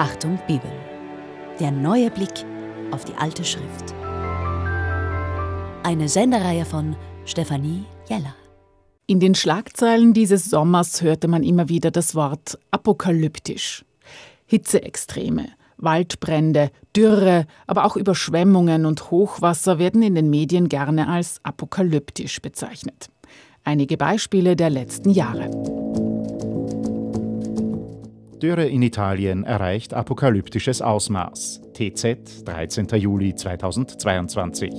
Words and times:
Achtung 0.00 0.38
Bibel. 0.46 0.72
Der 1.60 1.70
neue 1.70 2.10
Blick 2.10 2.46
auf 2.90 3.04
die 3.04 3.12
alte 3.18 3.44
Schrift. 3.44 3.92
Eine 5.82 6.08
Sendereihe 6.08 6.64
von 6.64 6.96
Stefanie 7.26 7.84
Jeller. 8.08 8.34
In 9.06 9.20
den 9.20 9.34
Schlagzeilen 9.34 10.14
dieses 10.14 10.46
Sommers 10.46 11.02
hörte 11.02 11.28
man 11.28 11.42
immer 11.42 11.68
wieder 11.68 11.90
das 11.90 12.14
Wort 12.14 12.58
apokalyptisch. 12.70 13.84
Hitzeextreme, 14.46 15.48
Waldbrände, 15.76 16.70
Dürre, 16.96 17.44
aber 17.66 17.84
auch 17.84 17.96
Überschwemmungen 17.98 18.86
und 18.86 19.10
Hochwasser 19.10 19.78
werden 19.78 20.00
in 20.00 20.14
den 20.14 20.30
Medien 20.30 20.70
gerne 20.70 21.08
als 21.08 21.40
apokalyptisch 21.42 22.40
bezeichnet. 22.40 23.10
Einige 23.64 23.98
Beispiele 23.98 24.56
der 24.56 24.70
letzten 24.70 25.10
Jahre. 25.10 25.50
Dürre 28.40 28.66
in 28.66 28.80
Italien 28.80 29.44
erreicht 29.44 29.92
apokalyptisches 29.92 30.80
Ausmaß. 30.80 31.60
TZ, 31.74 32.46
13. 32.46 32.86
Juli 32.96 33.34
2022. 33.34 34.72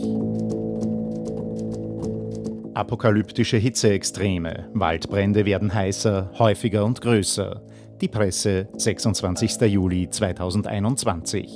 Apokalyptische 2.74 3.58
Hitzeextreme. 3.58 4.70
Waldbrände 4.74 5.46
werden 5.46 5.72
heißer, 5.72 6.32
häufiger 6.40 6.86
und 6.86 7.02
größer. 7.02 7.62
Die 8.02 8.08
Presse, 8.08 8.68
26. 8.78 9.62
Juli 9.62 10.10
2021. 10.10 11.48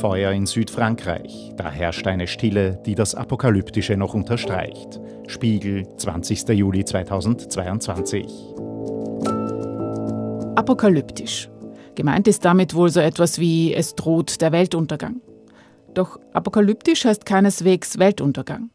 Feuer 0.00 0.30
in 0.30 0.46
Südfrankreich. 0.46 1.52
Da 1.56 1.72
herrscht 1.72 2.06
eine 2.06 2.28
Stille, 2.28 2.78
die 2.86 2.94
das 2.94 3.16
Apokalyptische 3.16 3.96
noch 3.96 4.14
unterstreicht. 4.14 5.00
Spiegel, 5.26 5.88
20. 5.96 6.48
Juli 6.50 6.84
2022. 6.84 8.55
Apokalyptisch. 10.56 11.50
Gemeint 11.96 12.26
ist 12.26 12.42
damit 12.42 12.72
wohl 12.72 12.88
so 12.88 12.98
etwas 13.00 13.38
wie 13.38 13.74
es 13.74 13.94
droht 13.94 14.40
der 14.40 14.52
Weltuntergang. 14.52 15.20
Doch 15.92 16.18
apokalyptisch 16.32 17.04
heißt 17.04 17.26
keineswegs 17.26 17.98
Weltuntergang. 17.98 18.70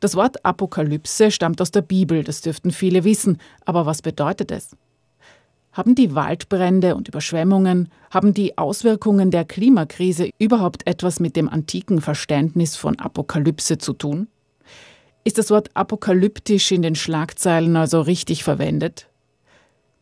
Das 0.00 0.16
Wort 0.16 0.44
Apokalypse 0.44 1.30
stammt 1.30 1.62
aus 1.62 1.70
der 1.70 1.82
Bibel, 1.82 2.24
das 2.24 2.40
dürften 2.40 2.72
viele 2.72 3.04
wissen, 3.04 3.38
aber 3.64 3.86
was 3.86 4.02
bedeutet 4.02 4.50
es? 4.50 4.76
Haben 5.72 5.94
die 5.94 6.16
Waldbrände 6.16 6.96
und 6.96 7.06
Überschwemmungen, 7.06 7.90
haben 8.10 8.34
die 8.34 8.58
Auswirkungen 8.58 9.30
der 9.30 9.44
Klimakrise 9.44 10.30
überhaupt 10.40 10.84
etwas 10.84 11.20
mit 11.20 11.36
dem 11.36 11.48
antiken 11.48 12.00
Verständnis 12.00 12.74
von 12.74 12.98
Apokalypse 12.98 13.78
zu 13.78 13.92
tun? 13.92 14.26
Ist 15.22 15.38
das 15.38 15.50
Wort 15.50 15.70
apokalyptisch 15.74 16.72
in 16.72 16.82
den 16.82 16.96
Schlagzeilen 16.96 17.76
also 17.76 18.00
richtig 18.00 18.42
verwendet? 18.42 19.06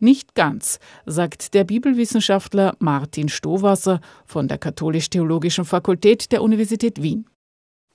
Nicht 0.02 0.34
ganz, 0.34 0.80
sagt 1.06 1.54
der 1.54 1.62
Bibelwissenschaftler 1.62 2.74
Martin 2.80 3.28
Stowasser 3.28 4.00
von 4.26 4.48
der 4.48 4.58
Katholisch-Theologischen 4.58 5.64
Fakultät 5.64 6.32
der 6.32 6.42
Universität 6.42 7.00
Wien. 7.00 7.26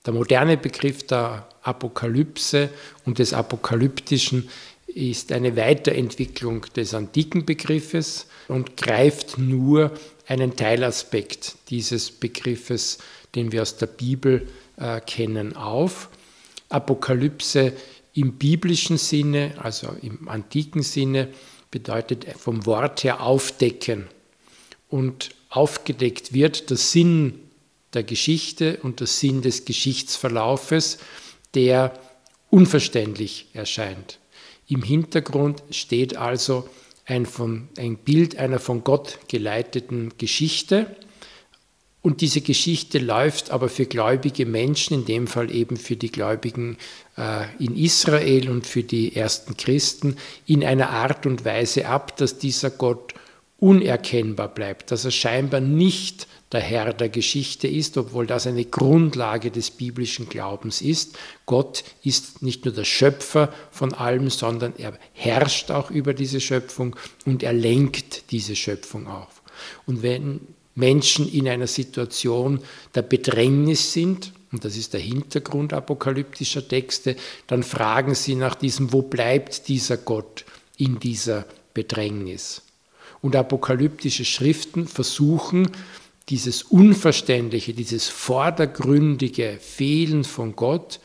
Der 0.06 0.14
moderne 0.14 0.56
Begriff 0.56 1.06
der 1.06 1.46
Apokalypse 1.60 2.70
und 3.04 3.18
des 3.18 3.34
Apokalyptischen 3.34 4.48
ist 4.86 5.32
eine 5.32 5.54
Weiterentwicklung 5.54 6.62
des 6.74 6.94
antiken 6.94 7.44
Begriffes 7.44 8.26
und 8.48 8.78
greift 8.78 9.36
nur 9.36 9.92
einen 10.26 10.56
Teilaspekt 10.56 11.56
dieses 11.68 12.10
Begriffes, 12.10 13.00
den 13.34 13.52
wir 13.52 13.60
aus 13.60 13.76
der 13.76 13.86
Bibel 13.86 14.48
äh, 14.78 15.02
kennen, 15.02 15.56
auf. 15.56 16.08
Apokalypse 16.70 17.74
im 18.14 18.38
biblischen 18.38 18.96
Sinne, 18.96 19.52
also 19.58 19.88
im 20.00 20.26
antiken 20.30 20.82
Sinne, 20.82 21.28
bedeutet 21.70 22.26
vom 22.38 22.66
Wort 22.66 23.04
her 23.04 23.22
aufdecken. 23.22 24.08
Und 24.88 25.30
aufgedeckt 25.50 26.32
wird 26.32 26.70
der 26.70 26.76
Sinn 26.76 27.40
der 27.94 28.02
Geschichte 28.02 28.78
und 28.82 29.00
der 29.00 29.06
Sinn 29.06 29.42
des 29.42 29.64
Geschichtsverlaufes, 29.64 30.98
der 31.54 31.98
unverständlich 32.50 33.46
erscheint. 33.52 34.18
Im 34.66 34.82
Hintergrund 34.82 35.62
steht 35.70 36.16
also 36.16 36.68
ein, 37.06 37.24
von, 37.24 37.68
ein 37.78 37.96
Bild 37.96 38.36
einer 38.36 38.58
von 38.58 38.84
Gott 38.84 39.18
geleiteten 39.28 40.12
Geschichte, 40.18 40.94
und 42.00 42.20
diese 42.20 42.40
Geschichte 42.40 42.98
läuft 42.98 43.50
aber 43.50 43.68
für 43.68 43.86
gläubige 43.86 44.46
Menschen, 44.46 44.94
in 44.94 45.04
dem 45.04 45.26
Fall 45.26 45.50
eben 45.50 45.76
für 45.76 45.96
die 45.96 46.12
Gläubigen 46.12 46.78
äh, 47.16 47.44
in 47.58 47.76
Israel 47.76 48.50
und 48.50 48.66
für 48.66 48.84
die 48.84 49.16
ersten 49.16 49.56
Christen, 49.56 50.16
in 50.46 50.64
einer 50.64 50.90
Art 50.90 51.26
und 51.26 51.44
Weise 51.44 51.86
ab, 51.88 52.16
dass 52.16 52.38
dieser 52.38 52.70
Gott 52.70 53.14
unerkennbar 53.58 54.48
bleibt, 54.48 54.92
dass 54.92 55.04
er 55.04 55.10
scheinbar 55.10 55.60
nicht 55.60 56.28
der 56.52 56.60
Herr 56.60 56.92
der 56.92 57.08
Geschichte 57.08 57.66
ist, 57.66 57.98
obwohl 57.98 58.26
das 58.26 58.46
eine 58.46 58.64
Grundlage 58.64 59.50
des 59.50 59.72
biblischen 59.72 60.28
Glaubens 60.28 60.80
ist. 60.80 61.18
Gott 61.44 61.82
ist 62.04 62.40
nicht 62.42 62.64
nur 62.64 62.72
der 62.72 62.84
Schöpfer 62.84 63.52
von 63.72 63.92
allem, 63.92 64.30
sondern 64.30 64.74
er 64.78 64.96
herrscht 65.12 65.72
auch 65.72 65.90
über 65.90 66.14
diese 66.14 66.40
Schöpfung 66.40 66.94
und 67.26 67.42
er 67.42 67.52
lenkt 67.52 68.30
diese 68.30 68.54
Schöpfung 68.54 69.08
auf. 69.08 69.42
Und 69.84 70.02
wenn 70.02 70.40
Menschen 70.78 71.30
in 71.30 71.48
einer 71.48 71.66
Situation 71.66 72.60
der 72.94 73.02
Bedrängnis 73.02 73.92
sind, 73.92 74.32
und 74.52 74.64
das 74.64 74.76
ist 74.76 74.94
der 74.94 75.00
Hintergrund 75.00 75.72
apokalyptischer 75.72 76.66
Texte, 76.66 77.16
dann 77.48 77.64
fragen 77.64 78.14
sie 78.14 78.36
nach 78.36 78.54
diesem, 78.54 78.92
wo 78.92 79.02
bleibt 79.02 79.68
dieser 79.68 79.96
Gott 79.96 80.44
in 80.76 81.00
dieser 81.00 81.46
Bedrängnis? 81.74 82.62
Und 83.20 83.34
apokalyptische 83.34 84.24
Schriften 84.24 84.86
versuchen, 84.86 85.68
dieses 86.28 86.62
Unverständliche, 86.62 87.74
dieses 87.74 88.06
vordergründige 88.06 89.58
Fehlen 89.60 90.22
von 90.22 90.54
Gott 90.54 91.00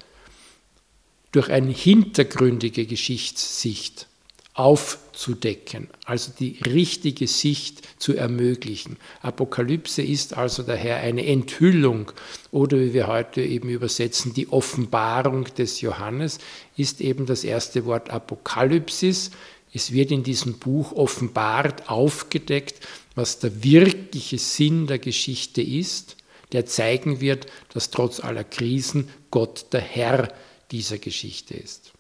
durch 1.31 1.49
eine 1.49 1.71
hintergründige 1.71 2.85
Geschichtssicht 2.85 4.07
aufzudecken, 4.55 5.87
also 6.05 6.31
die 6.39 6.59
richtige 6.65 7.27
Sicht 7.27 7.81
zu 7.99 8.15
ermöglichen. 8.15 8.97
Apokalypse 9.21 10.03
ist 10.03 10.37
also 10.37 10.61
daher 10.61 10.97
eine 10.97 11.25
Enthüllung 11.25 12.11
oder 12.51 12.77
wie 12.79 12.93
wir 12.93 13.07
heute 13.07 13.41
eben 13.41 13.69
übersetzen, 13.69 14.33
die 14.33 14.49
Offenbarung 14.49 15.45
des 15.55 15.81
Johannes 15.81 16.37
ist 16.77 17.01
eben 17.01 17.25
das 17.25 17.43
erste 17.43 17.85
Wort 17.85 18.11
Apokalypsis. 18.11 19.31
Es 19.73 19.91
wird 19.91 20.11
in 20.11 20.21
diesem 20.21 20.59
Buch 20.59 20.91
offenbart, 20.91 21.89
aufgedeckt, 21.89 22.85
was 23.15 23.39
der 23.39 23.63
wirkliche 23.63 24.37
Sinn 24.37 24.85
der 24.85 24.99
Geschichte 24.99 25.63
ist, 25.63 26.15
der 26.51 26.67
zeigen 26.67 27.21
wird, 27.21 27.47
dass 27.73 27.89
trotz 27.89 28.19
aller 28.19 28.43
Krisen 28.43 29.09
Gott 29.31 29.65
der 29.71 29.81
Herr 29.81 30.31
dieser 30.69 30.99
Geschichte 30.99 31.55
ist. 31.55 31.92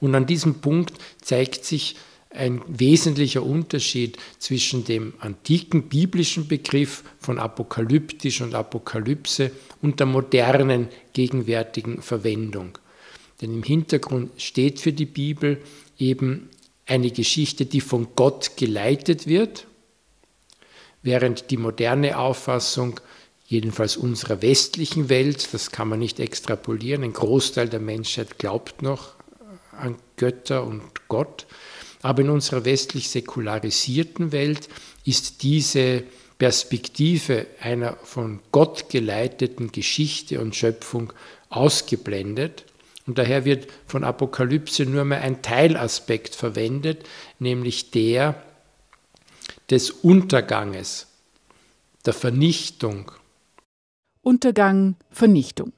Und 0.00 0.14
an 0.14 0.26
diesem 0.26 0.56
Punkt 0.60 0.94
zeigt 1.20 1.64
sich 1.64 1.96
ein 2.30 2.60
wesentlicher 2.68 3.42
Unterschied 3.42 4.18
zwischen 4.38 4.84
dem 4.84 5.14
antiken 5.18 5.88
biblischen 5.88 6.46
Begriff 6.46 7.02
von 7.18 7.38
apokalyptisch 7.38 8.42
und 8.42 8.54
Apokalypse 8.54 9.50
und 9.80 9.98
der 9.98 10.06
modernen 10.06 10.88
gegenwärtigen 11.14 12.02
Verwendung. 12.02 12.78
Denn 13.40 13.54
im 13.54 13.62
Hintergrund 13.62 14.30
steht 14.40 14.80
für 14.80 14.92
die 14.92 15.06
Bibel 15.06 15.62
eben 15.98 16.50
eine 16.86 17.10
Geschichte, 17.10 17.66
die 17.66 17.80
von 17.80 18.08
Gott 18.14 18.56
geleitet 18.56 19.26
wird, 19.26 19.66
während 21.02 21.50
die 21.50 21.56
moderne 21.56 22.18
Auffassung, 22.18 23.00
jedenfalls 23.46 23.96
unserer 23.96 24.42
westlichen 24.42 25.08
Welt, 25.08 25.48
das 25.52 25.70
kann 25.70 25.88
man 25.88 25.98
nicht 25.98 26.20
extrapolieren, 26.20 27.04
ein 27.04 27.12
Großteil 27.14 27.68
der 27.68 27.80
Menschheit 27.80 28.38
glaubt 28.38 28.82
noch 28.82 29.17
an 29.78 29.96
Götter 30.16 30.64
und 30.64 30.82
Gott. 31.08 31.46
Aber 32.02 32.22
in 32.22 32.30
unserer 32.30 32.64
westlich 32.64 33.10
säkularisierten 33.10 34.32
Welt 34.32 34.68
ist 35.04 35.42
diese 35.42 36.04
Perspektive 36.38 37.46
einer 37.60 37.96
von 38.04 38.40
Gott 38.52 38.90
geleiteten 38.90 39.72
Geschichte 39.72 40.40
und 40.40 40.54
Schöpfung 40.54 41.12
ausgeblendet. 41.48 42.64
Und 43.06 43.18
daher 43.18 43.44
wird 43.44 43.68
von 43.86 44.04
Apokalypse 44.04 44.84
nur 44.84 45.04
mehr 45.04 45.22
ein 45.22 45.42
Teilaspekt 45.42 46.34
verwendet, 46.34 47.04
nämlich 47.38 47.90
der 47.90 48.40
des 49.70 49.90
Unterganges, 49.90 51.06
der 52.06 52.12
Vernichtung. 52.12 53.10
Untergang, 54.22 54.96
Vernichtung. 55.10 55.72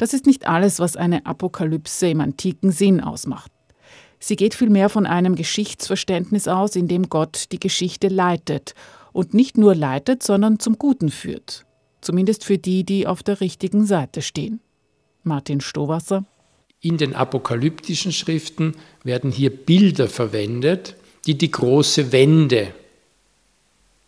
Das 0.00 0.14
ist 0.14 0.24
nicht 0.24 0.48
alles, 0.48 0.78
was 0.78 0.96
eine 0.96 1.26
Apokalypse 1.26 2.08
im 2.08 2.22
antiken 2.22 2.72
Sinn 2.72 3.02
ausmacht. 3.02 3.52
Sie 4.18 4.34
geht 4.34 4.54
vielmehr 4.54 4.88
von 4.88 5.04
einem 5.04 5.34
Geschichtsverständnis 5.34 6.48
aus, 6.48 6.74
in 6.74 6.88
dem 6.88 7.10
Gott 7.10 7.52
die 7.52 7.60
Geschichte 7.60 8.08
leitet 8.08 8.74
und 9.12 9.34
nicht 9.34 9.58
nur 9.58 9.74
leitet, 9.74 10.22
sondern 10.22 10.58
zum 10.58 10.78
Guten 10.78 11.10
führt. 11.10 11.66
Zumindest 12.00 12.46
für 12.46 12.56
die, 12.56 12.82
die 12.84 13.06
auf 13.06 13.22
der 13.22 13.42
richtigen 13.42 13.84
Seite 13.84 14.22
stehen. 14.22 14.60
Martin 15.22 15.60
Stowasser. 15.60 16.24
In 16.80 16.96
den 16.96 17.14
apokalyptischen 17.14 18.12
Schriften 18.12 18.76
werden 19.04 19.30
hier 19.30 19.50
Bilder 19.50 20.08
verwendet, 20.08 20.96
die 21.26 21.36
die 21.36 21.50
große 21.50 22.10
Wende 22.10 22.72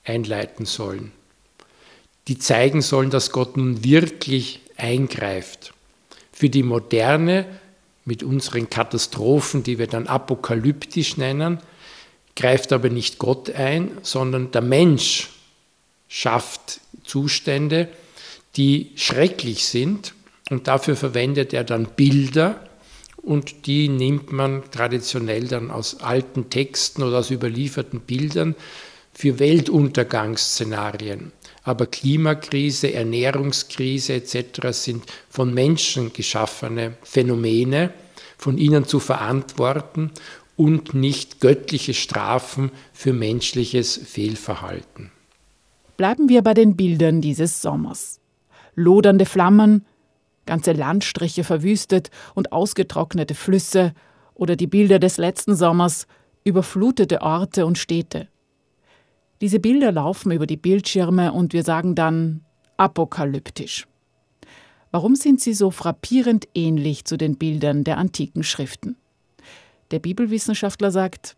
einleiten 0.04 0.64
sollen, 0.64 1.12
die 2.28 2.38
zeigen 2.38 2.80
sollen, 2.80 3.10
dass 3.10 3.30
Gott 3.30 3.58
nun 3.58 3.84
wirklich 3.84 4.60
eingreift. 4.78 5.74
Für 6.42 6.50
die 6.50 6.64
Moderne, 6.64 7.46
mit 8.04 8.24
unseren 8.24 8.68
Katastrophen, 8.68 9.62
die 9.62 9.78
wir 9.78 9.86
dann 9.86 10.08
apokalyptisch 10.08 11.16
nennen, 11.16 11.60
greift 12.34 12.72
aber 12.72 12.88
nicht 12.88 13.18
Gott 13.18 13.48
ein, 13.54 13.92
sondern 14.02 14.50
der 14.50 14.60
Mensch 14.60 15.28
schafft 16.08 16.80
Zustände, 17.04 17.88
die 18.56 18.90
schrecklich 18.96 19.66
sind 19.66 20.14
und 20.50 20.66
dafür 20.66 20.96
verwendet 20.96 21.52
er 21.52 21.62
dann 21.62 21.86
Bilder 21.94 22.68
und 23.18 23.68
die 23.68 23.88
nimmt 23.88 24.32
man 24.32 24.68
traditionell 24.72 25.46
dann 25.46 25.70
aus 25.70 26.00
alten 26.00 26.50
Texten 26.50 27.04
oder 27.04 27.20
aus 27.20 27.30
überlieferten 27.30 28.00
Bildern 28.00 28.56
für 29.14 29.38
Weltuntergangsszenarien. 29.38 31.30
Aber 31.64 31.86
Klimakrise, 31.86 32.92
Ernährungskrise 32.92 34.14
etc. 34.14 34.68
sind 34.72 35.04
von 35.28 35.54
Menschen 35.54 36.12
geschaffene 36.12 36.94
Phänomene, 37.02 37.92
von 38.36 38.58
ihnen 38.58 38.84
zu 38.84 38.98
verantworten 38.98 40.10
und 40.56 40.94
nicht 40.94 41.40
göttliche 41.40 41.94
Strafen 41.94 42.70
für 42.92 43.12
menschliches 43.12 43.96
Fehlverhalten. 43.96 45.12
Bleiben 45.96 46.28
wir 46.28 46.42
bei 46.42 46.54
den 46.54 46.76
Bildern 46.76 47.20
dieses 47.20 47.62
Sommers. 47.62 48.20
Lodernde 48.74 49.26
Flammen, 49.26 49.86
ganze 50.46 50.72
Landstriche 50.72 51.44
verwüstet 51.44 52.10
und 52.34 52.52
ausgetrocknete 52.52 53.34
Flüsse 53.34 53.94
oder 54.34 54.56
die 54.56 54.66
Bilder 54.66 54.98
des 54.98 55.18
letzten 55.18 55.54
Sommers, 55.54 56.06
überflutete 56.44 57.22
Orte 57.22 57.66
und 57.66 57.78
Städte. 57.78 58.28
Diese 59.42 59.58
Bilder 59.58 59.90
laufen 59.90 60.30
über 60.30 60.46
die 60.46 60.56
Bildschirme 60.56 61.32
und 61.32 61.52
wir 61.52 61.64
sagen 61.64 61.96
dann 61.96 62.42
apokalyptisch. 62.76 63.88
Warum 64.92 65.16
sind 65.16 65.40
sie 65.40 65.52
so 65.52 65.72
frappierend 65.72 66.46
ähnlich 66.54 67.06
zu 67.06 67.18
den 67.18 67.36
Bildern 67.36 67.82
der 67.82 67.98
antiken 67.98 68.44
Schriften? 68.44 68.94
Der 69.90 69.98
Bibelwissenschaftler 69.98 70.92
sagt, 70.92 71.34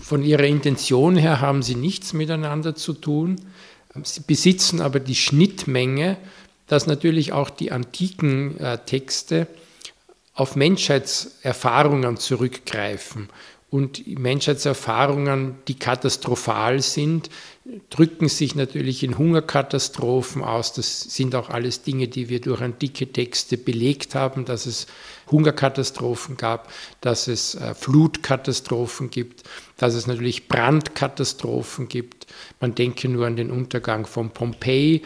von 0.00 0.22
ihrer 0.22 0.44
Intention 0.44 1.16
her 1.16 1.42
haben 1.42 1.62
sie 1.62 1.74
nichts 1.74 2.14
miteinander 2.14 2.74
zu 2.74 2.94
tun. 2.94 3.36
Sie 4.04 4.22
besitzen 4.26 4.80
aber 4.80 4.98
die 4.98 5.14
Schnittmenge, 5.14 6.16
dass 6.66 6.86
natürlich 6.86 7.32
auch 7.32 7.50
die 7.50 7.72
antiken 7.72 8.58
äh, 8.58 8.78
Texte 8.78 9.48
auf 10.32 10.56
Menschheitserfahrungen 10.56 12.16
zurückgreifen 12.16 13.28
und 13.70 14.06
Menschheitserfahrungen, 14.18 15.56
die 15.68 15.78
katastrophal 15.78 16.80
sind, 16.80 17.28
drücken 17.90 18.28
sich 18.28 18.54
natürlich 18.54 19.02
in 19.02 19.18
Hungerkatastrophen 19.18 20.42
aus. 20.42 20.72
Das 20.72 21.02
sind 21.02 21.34
auch 21.34 21.50
alles 21.50 21.82
Dinge, 21.82 22.08
die 22.08 22.30
wir 22.30 22.40
durch 22.40 22.62
antike 22.62 23.12
Texte 23.12 23.58
belegt 23.58 24.14
haben, 24.14 24.46
dass 24.46 24.64
es 24.64 24.86
Hungerkatastrophen 25.30 26.38
gab, 26.38 26.72
dass 27.02 27.28
es 27.28 27.56
äh, 27.56 27.74
Flutkatastrophen 27.74 29.10
gibt, 29.10 29.42
dass 29.76 29.92
es 29.94 30.06
natürlich 30.06 30.48
Brandkatastrophen 30.48 31.88
gibt. 31.88 32.26
Man 32.60 32.74
denke 32.74 33.08
nur 33.10 33.26
an 33.26 33.36
den 33.36 33.50
Untergang 33.50 34.06
von 34.06 34.30
Pompeji. 34.30 35.02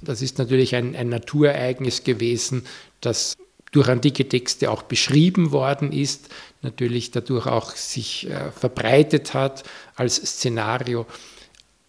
Das 0.00 0.22
ist 0.22 0.38
natürlich 0.38 0.74
ein, 0.74 0.96
ein 0.96 1.10
Naturereignis 1.10 2.02
gewesen, 2.02 2.64
das 3.02 3.36
durch 3.76 3.88
antike 3.88 4.26
Texte 4.26 4.70
auch 4.70 4.84
beschrieben 4.84 5.52
worden 5.52 5.92
ist, 5.92 6.30
natürlich 6.62 7.10
dadurch 7.10 7.46
auch 7.46 7.76
sich 7.76 8.26
äh, 8.30 8.50
verbreitet 8.50 9.34
hat 9.34 9.64
als 9.96 10.16
Szenario. 10.16 11.04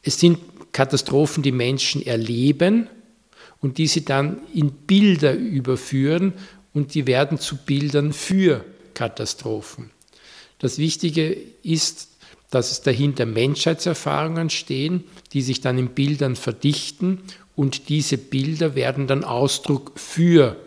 Es 0.03 0.19
sind 0.19 0.37
Katastrophen, 0.73 1.43
die 1.43 1.53
Menschen 1.53 2.05
erleben 2.05 2.89
und 3.61 3.77
die 3.77 3.87
sie 3.87 4.03
dann 4.03 4.41
in 4.53 4.71
Bilder 4.71 5.33
überführen 5.33 6.33
und 6.73 6.93
die 6.93 7.07
werden 7.07 7.39
zu 7.39 7.55
Bildern 7.55 8.11
für 8.11 8.65
Katastrophen. 8.93 9.91
Das 10.59 10.79
Wichtige 10.79 11.37
ist, 11.63 12.09
dass 12.49 12.71
es 12.71 12.81
dahinter 12.81 13.25
Menschheitserfahrungen 13.25 14.49
stehen, 14.49 15.05
die 15.31 15.41
sich 15.41 15.61
dann 15.61 15.77
in 15.77 15.89
Bildern 15.89 16.35
verdichten 16.35 17.21
und 17.55 17.87
diese 17.87 18.17
Bilder 18.17 18.75
werden 18.75 19.07
dann 19.07 19.23
Ausdruck 19.23 19.93
für 19.95 20.57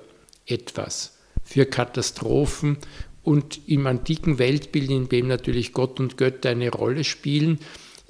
etwas, 0.51 1.19
für 1.43 1.67
Katastrophen 1.67 2.79
und 3.23 3.69
im 3.69 3.87
antiken 3.87 4.39
Weltbild, 4.39 4.91
in 4.91 5.09
dem 5.09 5.29
natürlich 5.29 5.73
Gott 5.73 6.01
und 6.01 6.17
Götter 6.17 6.51
eine 6.51 6.71
Rolle 6.71 7.05
spielen, 7.05 7.59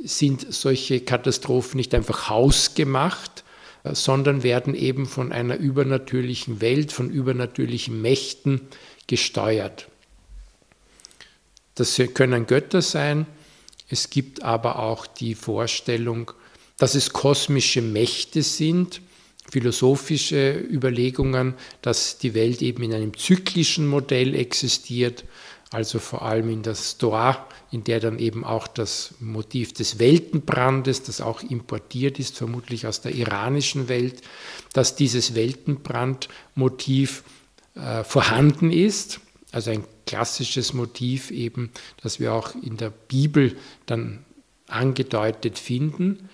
sind 0.03 0.53
solche 0.53 1.01
Katastrophen 1.01 1.77
nicht 1.77 1.95
einfach 1.95 2.29
hausgemacht, 2.29 3.45
sondern 3.85 4.43
werden 4.43 4.75
eben 4.75 5.07
von 5.07 5.33
einer 5.33 5.57
übernatürlichen 5.57 6.61
Welt, 6.61 6.93
von 6.93 7.11
übernatürlichen 7.11 8.01
Mächten 8.01 8.61
gesteuert. 9.07 9.89
Das 11.75 12.01
können 12.15 12.47
Götter 12.47 12.83
sein. 12.83 13.27
Es 13.89 14.11
gibt 14.11 14.43
aber 14.43 14.79
auch 14.79 15.07
die 15.07 15.35
Vorstellung, 15.35 16.31
dass 16.77 16.95
es 16.95 17.13
kosmische 17.13 17.83
Mächte 17.83 18.43
sind, 18.43 19.01
philosophische 19.51 20.53
Überlegungen, 20.59 21.55
dass 21.83 22.19
die 22.19 22.35
Welt 22.35 22.63
eben 22.63 22.83
in 22.83 22.95
einem 22.95 23.17
zyklischen 23.17 23.87
Modell 23.87 24.35
existiert, 24.35 25.25
also 25.71 25.99
vor 25.99 26.23
allem 26.23 26.51
in 26.51 26.63
der 26.63 26.75
Stoa, 26.75 27.47
in 27.71 27.85
der 27.85 28.01
dann 28.01 28.19
eben 28.19 28.45
auch 28.45 28.67
das 28.67 29.15
Motiv 29.21 29.73
des 29.73 29.99
Weltenbrandes, 29.99 31.03
das 31.03 31.21
auch 31.21 31.43
importiert 31.43 32.19
ist, 32.19 32.37
vermutlich 32.37 32.87
aus 32.87 33.01
der 33.01 33.15
iranischen 33.15 33.89
Welt, 33.89 34.23
dass 34.73 34.97
dieses 34.97 35.35
Weltenbrandmotiv 35.35 37.23
äh, 37.75 38.03
vorhanden 38.03 38.73
ist, 38.73 39.21
also 39.53 39.71
ein 39.71 39.85
klassisches 40.07 40.73
Motiv 40.73 41.31
eben, 41.31 41.71
das 42.03 42.19
wir 42.19 42.33
auch 42.35 42.55
in 42.55 42.77
der 42.77 42.91
Bibel 42.91 43.57
dann 43.87 44.25
angedeutet 44.67 45.59
finden 45.59 46.29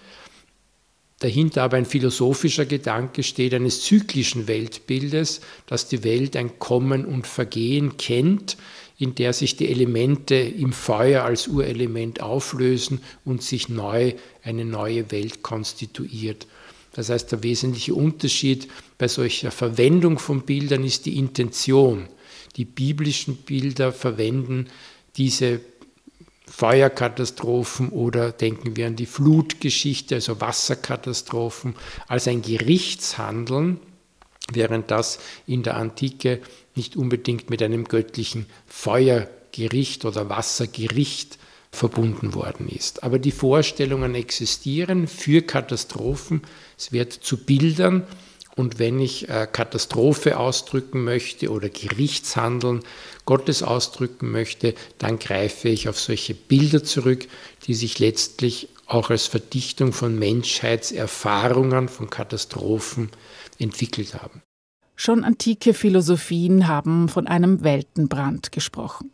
dahinter 1.19 1.63
aber 1.63 1.77
ein 1.77 1.87
philosophischer 1.87 2.67
Gedanke 2.67 3.23
steht 3.23 3.55
eines 3.55 3.83
zyklischen 3.83 4.49
Weltbildes, 4.49 5.41
dass 5.67 5.89
die 5.89 6.05
Welt 6.05 6.37
ein 6.37 6.59
Kommen 6.59 7.05
und 7.05 7.27
Vergehen 7.27 7.97
kennt, 7.97 8.57
in 8.99 9.15
der 9.15 9.33
sich 9.33 9.57
die 9.57 9.69
Elemente 9.69 10.35
im 10.35 10.73
Feuer 10.73 11.25
als 11.25 11.49
Urelement 11.49 12.23
auflösen 12.23 13.01
und 13.25 13.43
sich 13.43 13.69
neu 13.69 14.15
eine 14.43 14.65
neue 14.65 15.11
Welt 15.11 15.43
konstituiert. 15.43 16.47
Das 16.93 17.11
heißt, 17.11 17.31
der 17.31 17.43
wesentliche 17.43 17.95
Unterschied 17.95 18.69
bei 18.97 19.07
solcher 19.07 19.51
Verwendung 19.51 20.19
von 20.19 20.43
Bildern 20.43 20.83
ist 20.83 21.05
die 21.05 21.19
Intention. 21.19 22.09
Die 22.57 22.65
biblischen 22.65 23.37
Bilder 23.37 23.93
verwenden 23.93 24.69
diese 25.19 25.61
Feuerkatastrophen 26.49 27.89
oder 27.91 28.33
denken 28.33 28.77
wir 28.77 28.87
an 28.87 28.97
die 28.97 29.07
Flutgeschichte, 29.07 30.17
also 30.17 30.41
Wasserkatastrophen, 30.41 31.75
als 32.07 32.29
ein 32.29 32.43
Gerichtshandeln, 32.43 33.81
während 34.53 34.91
das 34.91 35.19
in 35.47 35.63
der 35.63 35.77
Antike 35.77 36.41
nicht 36.75 36.97
unbedingt 36.97 37.51
mit 37.51 37.63
einem 37.63 37.85
göttlichen 37.85 38.47
Feuergericht 38.67 40.05
oder 40.05 40.29
Wassergericht 40.29 41.39
verbunden 41.73 42.35
worden 42.35 42.69
ist. 42.69 43.03
Aber 43.03 43.19
die 43.19 43.33
Vorstellungen 43.33 44.15
existieren 44.15 45.09
für 45.09 45.43
Katastrophen. 45.43 46.43
Es 46.79 46.93
wird 46.93 47.13
zu 47.13 47.37
Bildern 47.39 48.07
und 48.57 48.79
wenn 48.79 48.99
ich 48.99 49.29
äh, 49.29 49.47
Katastrophe 49.51 50.39
ausdrücken 50.39 51.05
möchte 51.05 51.51
oder 51.51 51.69
Gerichtshandeln 51.69 52.81
Gottes 53.27 53.63
ausdrücken 53.63 54.31
möchte, 54.33 54.75
dann 54.99 55.19
greife 55.19 55.69
ich 55.69 55.89
auf 55.89 56.01
solche 56.01 56.35
Bilder 56.35 56.83
zurück, 56.83 57.29
die 57.67 57.75
sich 57.75 57.99
letztlich 57.99 58.71
auch 58.87 59.11
als 59.11 59.27
Verdichtung 59.27 59.93
von 59.93 60.19
Menschheitserfahrungen, 60.19 61.89
von 61.89 62.09
Katastrophen 62.09 63.11
entwickelt 63.59 64.15
haben. 64.15 64.43
Schon 64.95 65.23
antike 65.23 65.75
Philosophien 65.75 66.67
haben 66.67 67.11
von 67.11 67.27
einem 67.27 67.63
Weltenbrand 67.63 68.53
gesprochen. 68.53 69.11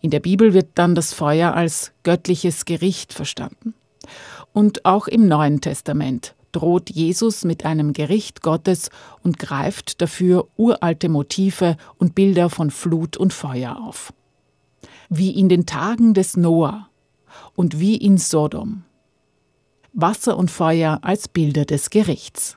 In 0.00 0.10
der 0.10 0.20
Bibel 0.20 0.54
wird 0.54 0.68
dann 0.76 0.94
das 0.94 1.12
Feuer 1.12 1.52
als 1.52 1.92
göttliches 2.04 2.64
Gericht 2.64 3.12
verstanden. 3.12 3.74
Und 4.54 4.86
auch 4.86 5.08
im 5.08 5.28
Neuen 5.28 5.60
Testament 5.60 6.34
droht 6.52 6.90
Jesus 6.90 7.44
mit 7.44 7.64
einem 7.64 7.92
Gericht 7.92 8.42
Gottes 8.42 8.90
und 9.22 9.38
greift 9.38 10.00
dafür 10.00 10.48
uralte 10.56 11.08
Motive 11.08 11.76
und 11.98 12.14
Bilder 12.14 12.50
von 12.50 12.70
Flut 12.70 13.16
und 13.16 13.32
Feuer 13.32 13.78
auf. 13.80 14.12
Wie 15.08 15.30
in 15.30 15.48
den 15.48 15.66
Tagen 15.66 16.14
des 16.14 16.36
Noah 16.36 16.88
und 17.54 17.80
wie 17.80 17.96
in 17.96 18.18
Sodom. 18.18 18.84
Wasser 19.92 20.36
und 20.36 20.50
Feuer 20.50 21.00
als 21.02 21.28
Bilder 21.28 21.64
des 21.64 21.90
Gerichts. 21.90 22.56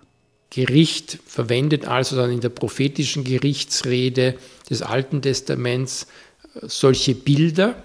Gericht 0.51 1.17
verwendet 1.25 1.86
also 1.86 2.17
dann 2.17 2.29
in 2.29 2.41
der 2.41 2.50
prophetischen 2.50 3.24
Gerichtsrede 3.24 4.38
des 4.69 4.81
Alten 4.81 5.21
Testaments 5.21 6.07
äh, 6.53 6.67
solche 6.67 7.15
Bilder. 7.15 7.81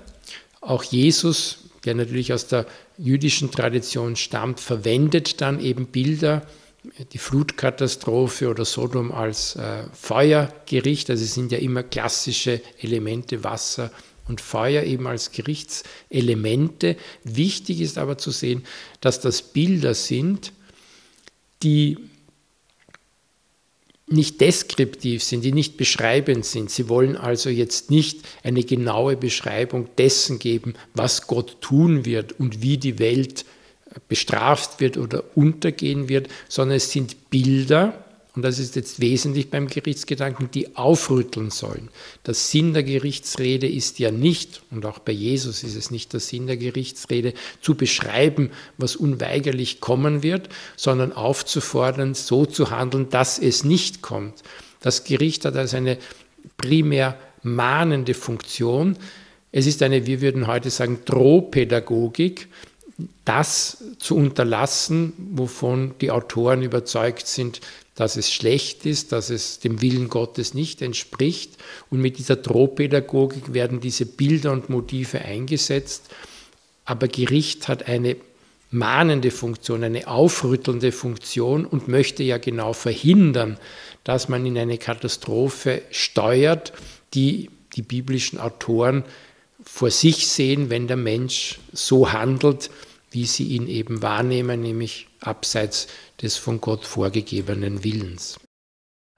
Auch 0.60 0.82
Jesus 0.82 1.65
der 1.86 1.94
natürlich 1.94 2.32
aus 2.32 2.46
der 2.48 2.66
jüdischen 2.98 3.50
Tradition 3.50 4.16
stammt, 4.16 4.60
verwendet 4.60 5.40
dann 5.40 5.60
eben 5.60 5.86
Bilder, 5.86 6.46
die 7.12 7.18
Flutkatastrophe 7.18 8.48
oder 8.48 8.64
Sodom 8.64 9.12
als 9.12 9.56
äh, 9.56 9.84
Feuergericht. 9.92 11.10
Also 11.10 11.24
es 11.24 11.34
sind 11.34 11.52
ja 11.52 11.58
immer 11.58 11.82
klassische 11.82 12.60
Elemente, 12.80 13.42
Wasser 13.42 13.90
und 14.28 14.40
Feuer 14.40 14.82
eben 14.82 15.06
als 15.06 15.30
Gerichtselemente. 15.30 16.96
Wichtig 17.24 17.80
ist 17.80 17.98
aber 17.98 18.18
zu 18.18 18.30
sehen, 18.30 18.64
dass 19.00 19.20
das 19.20 19.42
Bilder 19.42 19.94
sind, 19.94 20.52
die 21.62 21.98
nicht 24.08 24.40
deskriptiv 24.40 25.22
sind, 25.22 25.44
die 25.44 25.52
nicht 25.52 25.76
beschreibend 25.76 26.44
sind. 26.44 26.70
Sie 26.70 26.88
wollen 26.88 27.16
also 27.16 27.50
jetzt 27.50 27.90
nicht 27.90 28.20
eine 28.44 28.62
genaue 28.62 29.16
Beschreibung 29.16 29.88
dessen 29.98 30.38
geben, 30.38 30.75
was 30.94 31.26
Gott 31.26 31.60
tun 31.60 32.04
wird 32.04 32.38
und 32.38 32.62
wie 32.62 32.78
die 32.78 32.98
Welt 32.98 33.44
bestraft 34.08 34.80
wird 34.80 34.96
oder 34.96 35.25
untergehen 35.34 36.08
wird, 36.08 36.28
sondern 36.48 36.76
es 36.76 36.92
sind 36.92 37.30
Bilder, 37.30 38.05
und 38.36 38.42
das 38.42 38.58
ist 38.58 38.76
jetzt 38.76 39.00
wesentlich 39.00 39.48
beim 39.48 39.66
Gerichtsgedanken, 39.66 40.50
die 40.50 40.76
aufrütteln 40.76 41.50
sollen. 41.50 41.88
Der 42.26 42.34
Sinn 42.34 42.74
der 42.74 42.82
Gerichtsrede 42.82 43.66
ist 43.66 43.98
ja 43.98 44.10
nicht, 44.10 44.60
und 44.70 44.84
auch 44.84 44.98
bei 44.98 45.12
Jesus 45.12 45.62
ist 45.62 45.74
es 45.74 45.90
nicht 45.90 46.12
der 46.12 46.20
Sinn 46.20 46.46
der 46.46 46.58
Gerichtsrede, 46.58 47.32
zu 47.62 47.74
beschreiben, 47.74 48.50
was 48.76 48.94
unweigerlich 48.94 49.80
kommen 49.80 50.22
wird, 50.22 50.50
sondern 50.76 51.12
aufzufordern, 51.12 52.12
so 52.12 52.44
zu 52.44 52.70
handeln, 52.70 53.08
dass 53.08 53.38
es 53.38 53.64
nicht 53.64 54.02
kommt. 54.02 54.42
Das 54.80 55.04
Gericht 55.04 55.46
hat 55.46 55.56
also 55.56 55.78
eine 55.78 55.96
primär 56.58 57.18
mahnende 57.42 58.12
Funktion. 58.12 58.98
Es 59.50 59.66
ist 59.66 59.82
eine, 59.82 60.06
wir 60.06 60.20
würden 60.20 60.46
heute 60.46 60.68
sagen, 60.68 60.98
Drohpädagogik, 61.06 62.48
das 63.24 63.82
zu 63.98 64.14
unterlassen, 64.14 65.14
wovon 65.32 65.94
die 66.02 66.10
Autoren 66.10 66.62
überzeugt 66.62 67.26
sind, 67.26 67.60
dass 67.96 68.16
es 68.16 68.32
schlecht 68.32 68.86
ist, 68.86 69.10
dass 69.10 69.30
es 69.30 69.58
dem 69.58 69.80
Willen 69.80 70.08
Gottes 70.08 70.54
nicht 70.54 70.82
entspricht. 70.82 71.52
Und 71.90 72.00
mit 72.00 72.18
dieser 72.18 72.36
Drohpädagogik 72.36 73.54
werden 73.54 73.80
diese 73.80 74.06
Bilder 74.06 74.52
und 74.52 74.68
Motive 74.68 75.22
eingesetzt. 75.22 76.04
Aber 76.84 77.08
Gericht 77.08 77.68
hat 77.68 77.88
eine 77.88 78.16
mahnende 78.70 79.30
Funktion, 79.30 79.82
eine 79.82 80.08
aufrüttelnde 80.08 80.92
Funktion 80.92 81.64
und 81.64 81.88
möchte 81.88 82.22
ja 82.22 82.36
genau 82.36 82.74
verhindern, 82.74 83.58
dass 84.04 84.28
man 84.28 84.44
in 84.44 84.58
eine 84.58 84.76
Katastrophe 84.76 85.82
steuert, 85.90 86.74
die 87.14 87.50
die 87.74 87.82
biblischen 87.82 88.38
Autoren 88.38 89.04
vor 89.64 89.90
sich 89.90 90.28
sehen, 90.28 90.68
wenn 90.68 90.86
der 90.86 90.96
Mensch 90.96 91.58
so 91.72 92.12
handelt, 92.12 92.70
wie 93.10 93.24
sie 93.24 93.44
ihn 93.44 93.68
eben 93.68 94.02
wahrnehmen, 94.02 94.60
nämlich 94.60 95.06
abseits 95.26 95.88
des 96.23 96.37
von 96.37 96.61
Gott 96.61 96.85
vorgegebenen 96.85 97.85
Willens. 97.85 98.38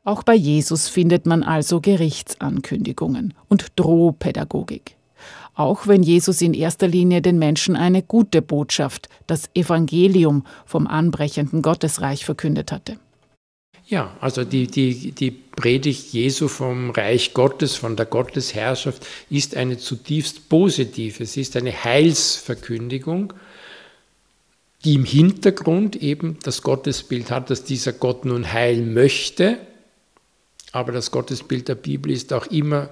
Auch 0.05 0.23
bei 0.23 0.35
Jesus 0.35 0.89
findet 0.89 1.27
man 1.27 1.43
also 1.43 1.81
Gerichtsankündigungen 1.81 3.35
und 3.49 3.67
Drohpädagogik. 3.77 4.97
Auch 5.55 5.87
wenn 5.87 6.03
Jesus 6.03 6.41
in 6.41 6.55
erster 6.55 6.87
Linie 6.87 7.21
den 7.21 7.39
Menschen 7.39 7.77
eine 7.77 8.03
gute 8.03 8.43
Botschaft, 8.43 9.09
das 9.27 9.51
Evangelium 9.55 10.47
vom 10.65 10.87
anbrechenden 10.87 11.63
Gottesreich 11.63 12.25
verkündet 12.25 12.71
hatte. 12.71 12.99
Ja, 13.85 14.17
also 14.21 14.45
die, 14.45 14.67
die, 14.67 15.13
die 15.13 15.31
Predigt 15.31 16.13
Jesu 16.13 16.47
vom 16.49 16.91
Reich 16.91 17.35
Gottes, 17.35 17.75
von 17.75 17.97
der 17.97 18.07
Gottesherrschaft, 18.07 19.07
ist 19.31 19.57
eine 19.57 19.79
zutiefst 19.79 20.49
positive, 20.49 21.23
es 21.23 21.37
ist 21.37 21.57
eine 21.57 21.73
Heilsverkündigung 21.73 23.33
die 24.85 24.95
im 24.95 25.05
Hintergrund 25.05 25.97
eben 25.97 26.39
das 26.43 26.63
Gottesbild 26.63 27.31
hat, 27.31 27.51
dass 27.51 27.65
dieser 27.65 27.93
Gott 27.93 28.25
nun 28.25 28.53
heilen 28.53 28.95
möchte. 28.95 29.59
Aber 30.73 30.93
das 30.93 31.11
Gottesbild 31.11 31.69
der 31.69 31.75
Bibel 31.75 32.13
ist 32.13 32.33
auch 32.33 32.47
immer 32.47 32.91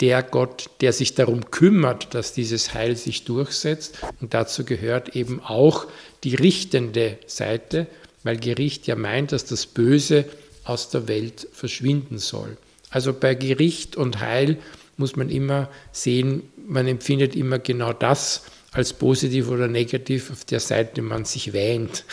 der 0.00 0.22
Gott, 0.22 0.68
der 0.80 0.92
sich 0.92 1.14
darum 1.14 1.50
kümmert, 1.50 2.14
dass 2.14 2.32
dieses 2.32 2.74
Heil 2.74 2.96
sich 2.96 3.24
durchsetzt. 3.24 3.98
Und 4.20 4.34
dazu 4.34 4.64
gehört 4.64 5.14
eben 5.14 5.40
auch 5.40 5.86
die 6.24 6.34
richtende 6.34 7.18
Seite, 7.26 7.86
weil 8.24 8.36
Gericht 8.36 8.86
ja 8.86 8.96
meint, 8.96 9.32
dass 9.32 9.44
das 9.44 9.66
Böse 9.66 10.24
aus 10.64 10.90
der 10.90 11.08
Welt 11.08 11.46
verschwinden 11.52 12.18
soll. 12.18 12.56
Also 12.90 13.12
bei 13.12 13.34
Gericht 13.34 13.96
und 13.96 14.20
Heil 14.20 14.58
muss 14.96 15.16
man 15.16 15.30
immer 15.30 15.70
sehen, 15.92 16.42
man 16.66 16.86
empfindet 16.86 17.34
immer 17.34 17.58
genau 17.58 17.92
das, 17.92 18.44
als 18.72 18.92
positiv 18.94 19.48
oder 19.48 19.68
negativ 19.68 20.30
auf 20.30 20.44
der 20.44 20.60
Seite 20.60 21.02
man 21.02 21.24
sich 21.24 21.52
wähnt. 21.52 22.04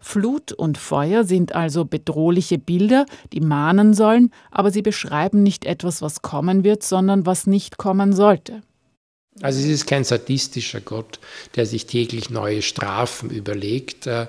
Flut 0.00 0.52
und 0.52 0.78
Feuer 0.78 1.24
sind 1.24 1.54
also 1.54 1.84
bedrohliche 1.84 2.56
Bilder, 2.56 3.04
die 3.32 3.40
mahnen 3.40 3.94
sollen, 3.94 4.30
aber 4.50 4.70
sie 4.70 4.82
beschreiben 4.82 5.42
nicht 5.42 5.64
etwas, 5.64 6.00
was 6.00 6.22
kommen 6.22 6.62
wird, 6.62 6.84
sondern 6.84 7.26
was 7.26 7.46
nicht 7.46 7.78
kommen 7.78 8.14
sollte. 8.14 8.62
Also 9.42 9.60
es 9.60 9.66
ist 9.66 9.86
kein 9.86 10.04
sadistischer 10.04 10.80
Gott, 10.80 11.20
der 11.56 11.66
sich 11.66 11.86
täglich 11.86 12.30
neue 12.30 12.62
Strafen 12.62 13.30
überlegt, 13.30 14.06
äh, 14.06 14.26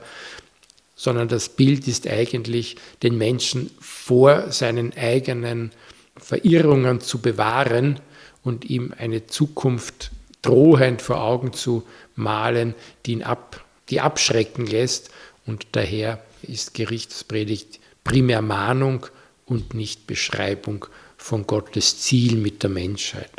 sondern 0.96 1.28
das 1.28 1.50
Bild 1.50 1.88
ist 1.88 2.08
eigentlich, 2.08 2.76
den 3.02 3.18
Menschen 3.18 3.72
vor 3.80 4.52
seinen 4.52 4.96
eigenen 4.98 5.72
Verirrungen 6.18 7.00
zu 7.00 7.20
bewahren 7.20 8.00
und 8.44 8.66
ihm 8.66 8.94
eine 8.98 9.26
Zukunft 9.26 10.12
drohend 10.42 11.02
vor 11.02 11.22
Augen 11.22 11.54
zu 11.54 11.84
malen, 12.16 12.76
die 13.06 13.14
ihn 13.14 13.24
ab, 13.24 13.64
die 13.90 14.02
abschrecken 14.02 14.66
lässt. 14.66 15.12
Und 15.46 15.68
daher 15.74 16.22
ist 16.42 16.74
Gerichtspredigt 16.74 17.80
primär 18.04 18.42
Mahnung 18.42 19.06
und 19.46 19.74
nicht 19.74 20.08
Beschreibung 20.08 20.86
von 21.18 21.46
Gottes 21.46 22.00
Ziel 22.00 22.36
mit 22.36 22.64
der 22.64 22.70
Menschheit. 22.70 23.32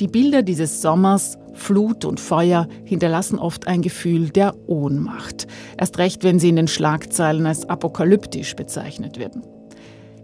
Die 0.00 0.08
Bilder 0.08 0.42
dieses 0.42 0.80
Sommers 0.80 1.36
Flut 1.60 2.06
und 2.06 2.18
Feuer 2.18 2.66
hinterlassen 2.84 3.38
oft 3.38 3.66
ein 3.66 3.82
Gefühl 3.82 4.30
der 4.30 4.56
Ohnmacht, 4.66 5.46
erst 5.78 5.98
recht, 5.98 6.24
wenn 6.24 6.38
sie 6.38 6.48
in 6.48 6.56
den 6.56 6.68
Schlagzeilen 6.68 7.46
als 7.46 7.68
apokalyptisch 7.68 8.56
bezeichnet 8.56 9.18
werden. 9.18 9.42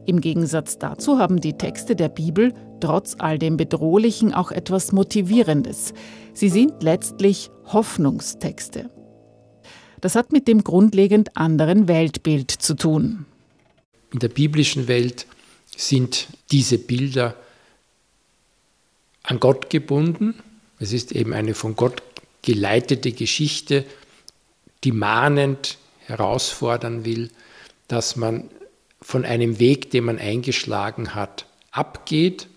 Im 0.06 0.20
Gegensatz 0.22 0.78
dazu 0.78 1.18
haben 1.18 1.40
die 1.40 1.52
Texte 1.52 1.94
der 1.94 2.08
Bibel 2.08 2.54
trotz 2.80 3.16
all 3.18 3.38
dem 3.38 3.58
Bedrohlichen 3.58 4.32
auch 4.32 4.50
etwas 4.50 4.92
Motivierendes. 4.92 5.92
Sie 6.32 6.48
sind 6.48 6.82
letztlich 6.82 7.50
Hoffnungstexte. 7.66 8.90
Das 10.00 10.14
hat 10.14 10.32
mit 10.32 10.48
dem 10.48 10.64
grundlegend 10.64 11.36
anderen 11.36 11.86
Weltbild 11.86 12.50
zu 12.50 12.74
tun. 12.74 13.26
In 14.10 14.20
der 14.20 14.28
biblischen 14.28 14.88
Welt 14.88 15.26
sind 15.76 16.28
diese 16.50 16.78
Bilder 16.78 17.34
an 19.22 19.38
Gott 19.38 19.68
gebunden 19.68 20.34
es 20.78 20.92
ist 20.92 21.12
eben 21.12 21.33
eine 21.33 21.54
von 21.54 21.76
Gott 21.76 22.02
geleitete 22.42 23.12
Geschichte, 23.12 23.85
die 24.85 24.92
mahnend 24.92 25.78
herausfordern 26.06 27.04
will, 27.04 27.30
dass 27.88 28.16
man 28.16 28.49
von 29.00 29.25
einem 29.25 29.59
Weg, 29.59 29.90
den 29.90 30.04
man 30.04 30.18
eingeschlagen 30.18 31.14
hat, 31.14 31.47
abgeht 31.71 32.49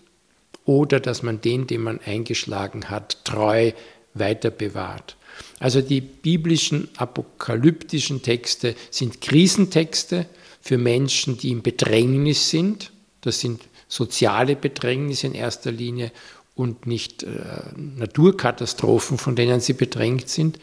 oder 0.64 1.00
dass 1.00 1.22
man 1.22 1.40
den, 1.40 1.66
den 1.66 1.82
man 1.82 2.00
eingeschlagen 2.00 2.90
hat, 2.90 3.24
treu 3.24 3.72
weiter 4.14 4.50
bewahrt. 4.50 5.16
Also 5.58 5.80
die 5.80 6.00
biblischen 6.00 6.88
apokalyptischen 6.96 8.22
Texte 8.22 8.74
sind 8.90 9.20
Krisentexte 9.20 10.26
für 10.60 10.78
Menschen, 10.78 11.38
die 11.38 11.50
im 11.50 11.62
Bedrängnis 11.62 12.50
sind. 12.50 12.92
Das 13.20 13.40
sind 13.40 13.62
soziale 13.88 14.56
Bedrängnisse 14.56 15.26
in 15.26 15.34
erster 15.34 15.72
Linie 15.72 16.12
und 16.60 16.86
nicht 16.86 17.22
äh, 17.22 17.28
Naturkatastrophen, 17.76 19.16
von 19.16 19.34
denen 19.34 19.60
sie 19.60 19.72
bedrängt 19.72 20.28
sind. 20.28 20.58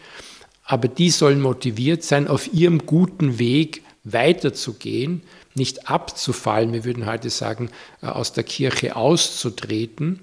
Aber 0.63 0.87
die 0.87 1.09
sollen 1.09 1.41
motiviert 1.41 2.03
sein, 2.03 2.27
auf 2.27 2.53
ihrem 2.53 2.85
guten 2.85 3.39
Weg 3.39 3.83
weiterzugehen, 4.03 5.23
nicht 5.55 5.89
abzufallen, 5.89 6.71
wir 6.71 6.85
würden 6.85 7.07
heute 7.07 7.31
sagen, 7.31 7.69
äh, 8.01 8.05
aus 8.05 8.31
der 8.31 8.43
Kirche 8.43 8.95
auszutreten 8.95 10.19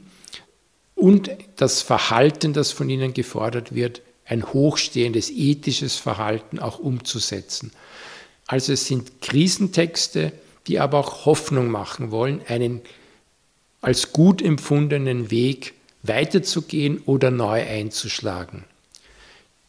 und 0.95 1.31
das 1.57 1.83
Verhalten, 1.83 2.52
das 2.52 2.71
von 2.71 2.88
ihnen 2.88 3.12
gefordert 3.12 3.75
wird, 3.75 4.00
ein 4.26 4.52
hochstehendes 4.52 5.31
ethisches 5.31 5.97
Verhalten 5.97 6.61
auch 6.61 6.78
umzusetzen. 6.78 7.73
Also 8.47 8.73
es 8.73 8.87
sind 8.87 9.21
Krisentexte, 9.21 10.33
die 10.66 10.78
aber 10.78 10.99
auch 10.99 11.26
Hoffnung 11.26 11.69
machen 11.69 12.11
wollen, 12.11 12.40
einen 12.47 12.81
als 13.85 14.12
gut 14.12 14.43
empfundenen 14.43 15.31
Weg 15.31 15.75
weiterzugehen 16.03 17.03
oder 17.07 17.31
neu 17.31 17.62
einzuschlagen. 17.67 18.64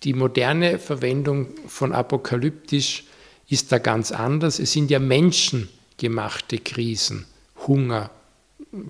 Die 0.04 0.14
moderne 0.14 0.80
Verwendung 0.80 1.48
von 1.68 1.94
apokalyptisch 1.94 3.06
ist 3.48 3.72
da 3.72 3.78
ganz 3.78 4.12
anders. 4.12 4.60
Es 4.60 4.74
sind 4.74 4.92
ja 4.92 5.00
Menschen, 5.00 5.70
menschgemachte 5.96 6.60
Krisen, 6.60 7.26
Hunger, 7.68 8.12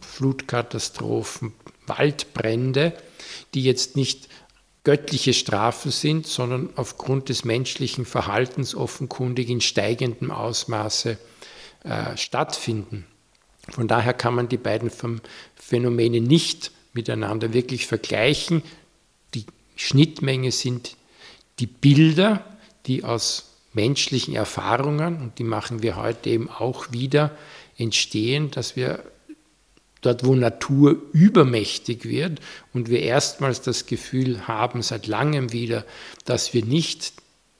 Flutkatastrophen, 0.01 1.53
Waldbrände, 1.85 2.93
die 3.53 3.63
jetzt 3.63 3.95
nicht 3.95 4.27
göttliche 4.83 5.33
Strafen 5.33 5.91
sind, 5.91 6.27
sondern 6.27 6.69
aufgrund 6.75 7.29
des 7.29 7.45
menschlichen 7.45 8.05
Verhaltens 8.05 8.75
offenkundig 8.75 9.49
in 9.49 9.61
steigendem 9.61 10.31
Ausmaße 10.31 11.17
äh, 11.83 12.17
stattfinden. 12.17 13.05
Von 13.71 13.87
daher 13.87 14.13
kann 14.13 14.35
man 14.35 14.49
die 14.49 14.57
beiden 14.57 14.91
Phänomene 15.55 16.21
nicht 16.21 16.71
miteinander 16.93 17.53
wirklich 17.53 17.87
vergleichen. 17.87 18.63
Die 19.33 19.45
Schnittmenge 19.75 20.51
sind 20.51 20.95
die 21.59 21.67
Bilder, 21.67 22.45
die 22.85 23.03
aus 23.03 23.51
menschlichen 23.73 24.35
Erfahrungen, 24.35 25.21
und 25.21 25.39
die 25.39 25.43
machen 25.43 25.83
wir 25.83 25.95
heute 25.97 26.29
eben 26.29 26.49
auch 26.49 26.91
wieder, 26.91 27.31
entstehen, 27.77 28.51
dass 28.51 28.75
wir 28.75 29.03
dort, 30.01 30.25
wo 30.25 30.35
Natur 30.35 31.01
übermächtig 31.11 32.05
wird 32.05 32.39
und 32.73 32.89
wir 32.89 33.01
erstmals 33.01 33.61
das 33.61 33.85
Gefühl 33.85 34.47
haben, 34.47 34.81
seit 34.81 35.07
langem 35.07 35.51
wieder, 35.51 35.85
dass 36.25 36.53
wir 36.53 36.63
nicht 36.63 37.13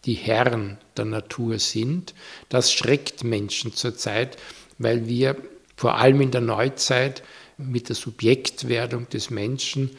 die 0.05 0.13
Herren 0.13 0.77
der 0.95 1.05
Natur 1.05 1.59
sind, 1.59 2.13
das 2.47 2.71
schreckt 2.71 3.23
Menschen 3.23 3.73
zurzeit, 3.73 4.37
weil 4.77 5.07
wir 5.07 5.35
vor 5.75 5.97
allem 5.97 6.21
in 6.21 6.31
der 6.31 6.41
Neuzeit 6.41 7.23
mit 7.57 7.89
der 7.89 7.95
Subjektwerdung 7.95 9.09
des 9.09 9.29
Menschen 9.29 9.91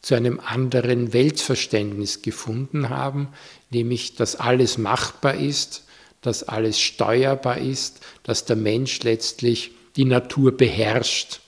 zu 0.00 0.14
einem 0.14 0.40
anderen 0.40 1.12
Weltverständnis 1.12 2.22
gefunden 2.22 2.88
haben, 2.88 3.28
nämlich 3.70 4.16
dass 4.16 4.36
alles 4.36 4.76
machbar 4.76 5.34
ist, 5.34 5.84
dass 6.22 6.42
alles 6.42 6.80
steuerbar 6.80 7.58
ist, 7.58 8.00
dass 8.22 8.44
der 8.44 8.56
Mensch 8.56 9.02
letztlich 9.02 9.72
die 9.96 10.04
Natur 10.04 10.56
beherrscht. 10.56 11.40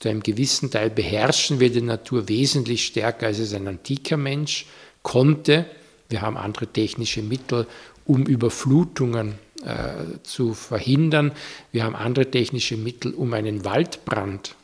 Zu 0.00 0.08
einem 0.08 0.22
gewissen 0.22 0.70
Teil 0.70 0.90
beherrschen 0.90 1.60
wir 1.60 1.70
die 1.70 1.82
Natur 1.82 2.28
wesentlich 2.28 2.84
stärker, 2.84 3.26
als 3.26 3.38
es 3.38 3.54
ein 3.54 3.68
antiker 3.68 4.16
Mensch 4.16 4.66
konnte. 5.02 5.66
Wir 6.08 6.22
haben 6.22 6.36
andere 6.36 6.66
technische 6.66 7.22
Mittel, 7.22 7.66
um 8.04 8.26
Überflutungen 8.26 9.34
äh, 9.64 10.22
zu 10.22 10.54
verhindern. 10.54 11.32
Wir 11.70 11.84
haben 11.84 11.94
andere 11.94 12.30
technische 12.30 12.76
Mittel, 12.76 13.14
um 13.14 13.32
einen 13.32 13.64
Waldbrand 13.64 14.56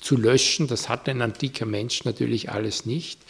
zu 0.00 0.16
löschen. 0.16 0.68
Das 0.68 0.88
hat 0.88 1.08
ein 1.08 1.22
antiker 1.22 1.66
Mensch 1.66 2.04
natürlich 2.04 2.50
alles 2.50 2.86
nicht. 2.86 3.20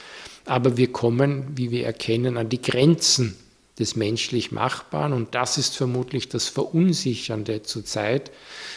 Aber 0.44 0.76
wir 0.76 0.92
kommen, 0.92 1.56
wie 1.56 1.70
wir 1.70 1.84
erkennen, 1.84 2.36
an 2.36 2.48
die 2.48 2.62
Grenzen 2.62 3.36
des 3.78 3.96
menschlich 3.96 4.52
Machbaren. 4.52 5.12
Und 5.12 5.34
das 5.34 5.58
ist 5.58 5.76
vermutlich 5.76 6.28
das 6.28 6.48
Verunsichernde 6.48 7.62
zurzeit, 7.62 8.30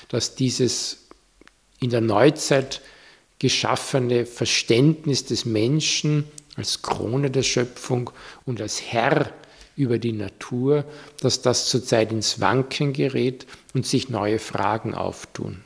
dass 0.09 0.35
dieses 0.35 1.07
in 1.79 1.89
der 1.89 2.01
Neuzeit 2.01 2.81
geschaffene 3.37 4.25
Verständnis 4.25 5.25
des 5.25 5.45
Menschen 5.45 6.25
als 6.55 6.81
Krone 6.81 7.31
der 7.31 7.43
Schöpfung 7.43 8.09
und 8.45 8.59
als 8.59 8.81
Herr 8.81 9.31
über 9.79 9.97
die 9.97 10.11
Natur, 10.11 10.83
dass 11.21 11.41
das 11.41 11.69
zurzeit 11.69 12.11
ins 12.11 12.41
Wanken 12.41 12.93
gerät 12.93 13.47
und 13.73 13.85
sich 13.85 14.09
neue 14.09 14.37
Fragen 14.37 14.93
auftun. 14.93 15.61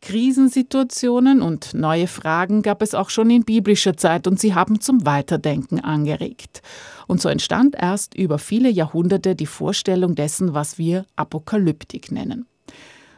Krisensituationen 0.00 1.42
und 1.42 1.74
neue 1.74 2.06
Fragen 2.06 2.62
gab 2.62 2.82
es 2.82 2.94
auch 2.94 3.10
schon 3.10 3.30
in 3.30 3.44
biblischer 3.44 3.96
Zeit 3.96 4.26
und 4.26 4.38
sie 4.38 4.54
haben 4.54 4.80
zum 4.80 5.06
Weiterdenken 5.06 5.80
angeregt. 5.80 6.62
Und 7.06 7.20
so 7.20 7.28
entstand 7.28 7.74
erst 7.76 8.14
über 8.14 8.38
viele 8.38 8.68
Jahrhunderte 8.68 9.34
die 9.34 9.46
Vorstellung 9.46 10.14
dessen, 10.14 10.54
was 10.54 10.78
wir 10.78 11.04
Apokalyptik 11.16 12.12
nennen. 12.12 12.46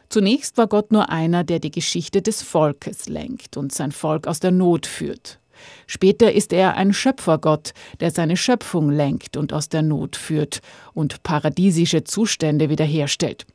Zunächst 0.09 0.57
war 0.57 0.67
Gott 0.67 0.91
nur 0.91 1.09
einer, 1.09 1.43
der 1.43 1.59
die 1.59 1.71
Geschichte 1.71 2.21
des 2.21 2.41
Volkes 2.41 3.07
lenkt 3.07 3.57
und 3.57 3.71
sein 3.71 3.91
Volk 3.91 4.27
aus 4.27 4.39
der 4.39 4.51
Not 4.51 4.85
führt. 4.85 5.40
Später 5.87 6.31
ist 6.31 6.53
er 6.53 6.75
ein 6.75 6.93
Schöpfergott, 6.93 7.73
der 7.99 8.11
seine 8.11 8.37
Schöpfung 8.37 8.89
lenkt 8.89 9.37
und 9.37 9.53
aus 9.53 9.69
der 9.69 9.81
Not 9.81 10.15
führt 10.15 10.61
und 10.93 11.23
paradiesische 11.23 12.03
Zustände 12.03 12.69
wiederherstellt. 12.69 13.45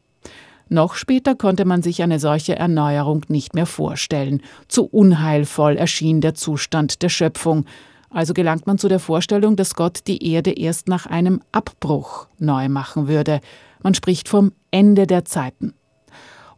Noch 0.69 0.95
später 0.95 1.37
konnte 1.37 1.65
man 1.65 1.83
sich 1.83 2.03
eine 2.03 2.19
solche 2.19 2.57
Erneuerung 2.57 3.25
nicht 3.29 3.55
mehr 3.55 3.67
vorstellen. 3.67 4.43
Zu 4.67 4.85
unheilvoll 4.87 5.77
erschien 5.77 6.21
der 6.21 6.35
Zustand 6.35 7.03
der 7.03 7.09
Schöpfung. 7.09 7.67
Also 8.11 8.35
gelangt 8.35 8.67
man 8.67 8.79
zu 8.79 8.89
der 8.89 8.99
Vorstellung, 8.99 9.55
dass 9.55 9.75
Gott 9.75 10.01
die 10.09 10.33
Erde 10.33 10.51
erst 10.53 10.89
nach 10.89 11.07
einem 11.07 11.41
Abbruch 11.53 12.27
neu 12.39 12.69
machen 12.69 13.07
würde. 13.07 13.41
Man 13.83 13.95
spricht 13.95 14.29
vom 14.29 14.53
Ende 14.73 15.07
der 15.07 15.25
Zeiten. 15.25 15.75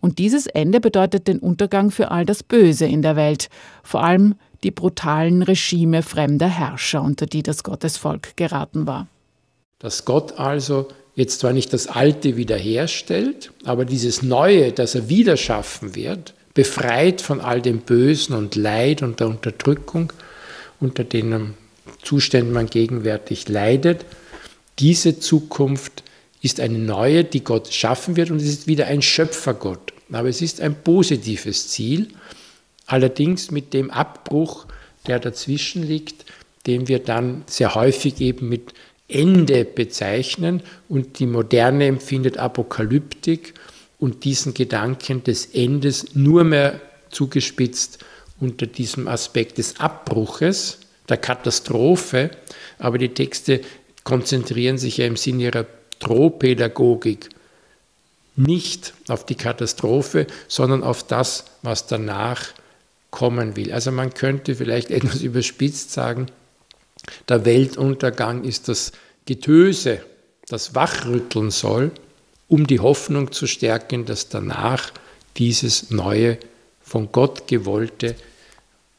Und 0.01 0.19
dieses 0.19 0.47
Ende 0.47 0.81
bedeutet 0.81 1.29
den 1.29 1.41
Untergang 1.41 1.91
für 1.91 2.11
all 2.11 2.25
das 2.25 2.43
Böse 2.43 2.87
in 2.87 3.03
der 3.03 3.17
Welt, 3.17 3.49
vor 3.83 4.05
allem 4.05 4.37
die 4.65 4.71
brutalen 4.71 5.43
Regime 5.43 6.03
fremder 6.03 6.49
Herrscher, 6.49 7.03
unter 7.03 7.27
die 7.27 7.43
das 7.43 7.63
Gottesvolk 7.63 8.37
geraten 8.37 8.87
war. 8.87 9.07
Dass 9.79 10.05
Gott 10.05 10.39
also 10.39 10.89
jetzt 11.15 11.41
zwar 11.41 11.53
nicht 11.53 11.73
das 11.73 11.87
Alte 11.87 12.37
wiederherstellt, 12.37 13.53
aber 13.65 13.85
dieses 13.85 14.23
Neue, 14.23 14.73
das 14.73 14.95
er 14.95 15.09
wieder 15.09 15.37
schaffen 15.37 15.95
wird, 15.95 16.35
befreit 16.55 17.21
von 17.21 17.41
all 17.41 17.63
dem 17.63 17.81
Bösen 17.81 18.35
und 18.35 18.57
Leid 18.57 19.03
und 19.03 19.21
der 19.21 19.29
Unterdrückung, 19.29 20.13
unter 20.81 21.05
denen 21.05 21.55
Zuständen 22.03 22.53
man 22.53 22.67
gegenwärtig 22.67 23.49
leidet, 23.49 24.05
diese 24.79 25.19
Zukunft 25.19 26.05
ist 26.41 26.61
eine 26.61 26.79
neue, 26.79 27.25
die 27.25 27.43
Gott 27.43 27.73
schaffen 27.73 28.17
wird 28.17 28.31
und 28.31 28.39
es 28.39 28.49
ist 28.49 28.67
wieder 28.67 28.87
ein 28.87 29.03
Schöpfergott. 29.03 29.93
Aber 30.13 30.29
es 30.29 30.41
ist 30.41 30.61
ein 30.61 30.83
positives 30.83 31.69
Ziel 31.69 32.09
Allerdings 32.89 33.51
mit 33.51 33.75
dem 33.75 33.91
Abbruch, 33.91 34.67
der 35.07 35.21
dazwischen 35.21 35.83
liegt, 35.83 36.25
den 36.67 36.89
wir 36.89 36.99
dann 36.99 37.45
sehr 37.47 37.75
häufig 37.75 38.21
eben 38.21 38.49
mit 38.49 38.73
Ende 39.09 39.65
bezeichnen. 39.65 40.63
Und 40.89 41.19
die 41.19 41.27
Moderne 41.27 41.87
empfindet 41.87 42.39
Apokalyptik 42.39 43.55
und 43.99 44.25
diesen 44.25 44.55
Gedanken 44.55 45.23
des 45.23 45.47
Endes 45.47 46.15
nur 46.15 46.45
mehr 46.45 46.81
zugespitzt 47.11 48.05
unter 48.41 48.67
diesem 48.67 49.07
Aspekt 49.07 49.59
des 49.59 49.81
Abbruches, 49.81 50.79
der 51.09 51.17
Katastrophe, 51.19 52.31
aber 52.79 52.99
die 52.99 53.09
Texte 53.11 53.61
konzentrieren 54.05 54.79
sich 54.79 54.99
ja 54.99 55.07
im 55.07 55.17
Sinne 55.17 55.45
ihrer 55.45 55.67
Drohpädagogik 55.99 57.29
nicht 58.37 58.95
auf 59.09 59.27
die 59.27 59.35
Katastrophe, 59.35 60.27
sondern 60.47 60.83
auf 60.83 61.07
das, 61.07 61.45
was 61.63 61.87
danach 61.87 62.53
kommen 63.11 63.57
will. 63.57 63.73
Also 63.73 63.91
man 63.93 64.15
könnte 64.15 64.55
vielleicht 64.55 64.91
etwas 64.91 65.23
überspitzt 65.23 65.93
sagen, 65.93 66.27
der 67.29 67.45
Weltuntergang 67.45 68.45
ist 68.45 68.69
das 68.69 68.93
Getöse, 69.25 70.01
das 70.49 70.75
wachrütteln 70.75 71.51
soll, 71.51 71.93
um 72.49 72.67
die 72.67 72.81
Hoffnung 72.81 73.33
zu 73.33 73.47
stärken, 73.47 74.07
dass 74.07 74.29
danach 74.29 74.93
dieses 75.37 75.91
neue, 75.91 76.39
von 76.81 77.13
Gott 77.13 77.47
gewollte 77.47 78.17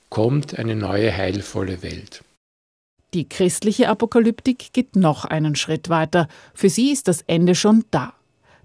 kommt, 0.09 0.59
eine 0.59 0.75
neue 0.75 1.15
heilvolle 1.15 1.81
Welt. 1.81 2.23
Die 3.15 3.27
christliche 3.27 3.89
Apokalyptik 3.89 4.71
geht 4.73 4.95
noch 4.95 5.25
einen 5.25 5.55
Schritt 5.55 5.89
weiter. 5.89 6.27
Für 6.53 6.69
sie 6.69 6.91
ist 6.91 7.07
das 7.07 7.23
Ende 7.23 7.55
schon 7.55 7.85
da, 7.89 8.13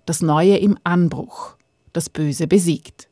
das 0.05 0.21
Neue 0.21 0.59
im 0.59 0.77
Anbruch, 0.85 1.57
das 1.95 2.11
Böse 2.11 2.47
besiegt. 2.47 3.09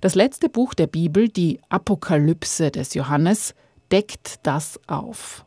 Das 0.00 0.14
letzte 0.14 0.48
Buch 0.48 0.74
der 0.74 0.86
Bibel, 0.86 1.28
die 1.28 1.60
Apokalypse 1.68 2.70
des 2.70 2.94
Johannes, 2.94 3.54
deckt 3.92 4.40
das 4.44 4.78
auf. 4.86 5.44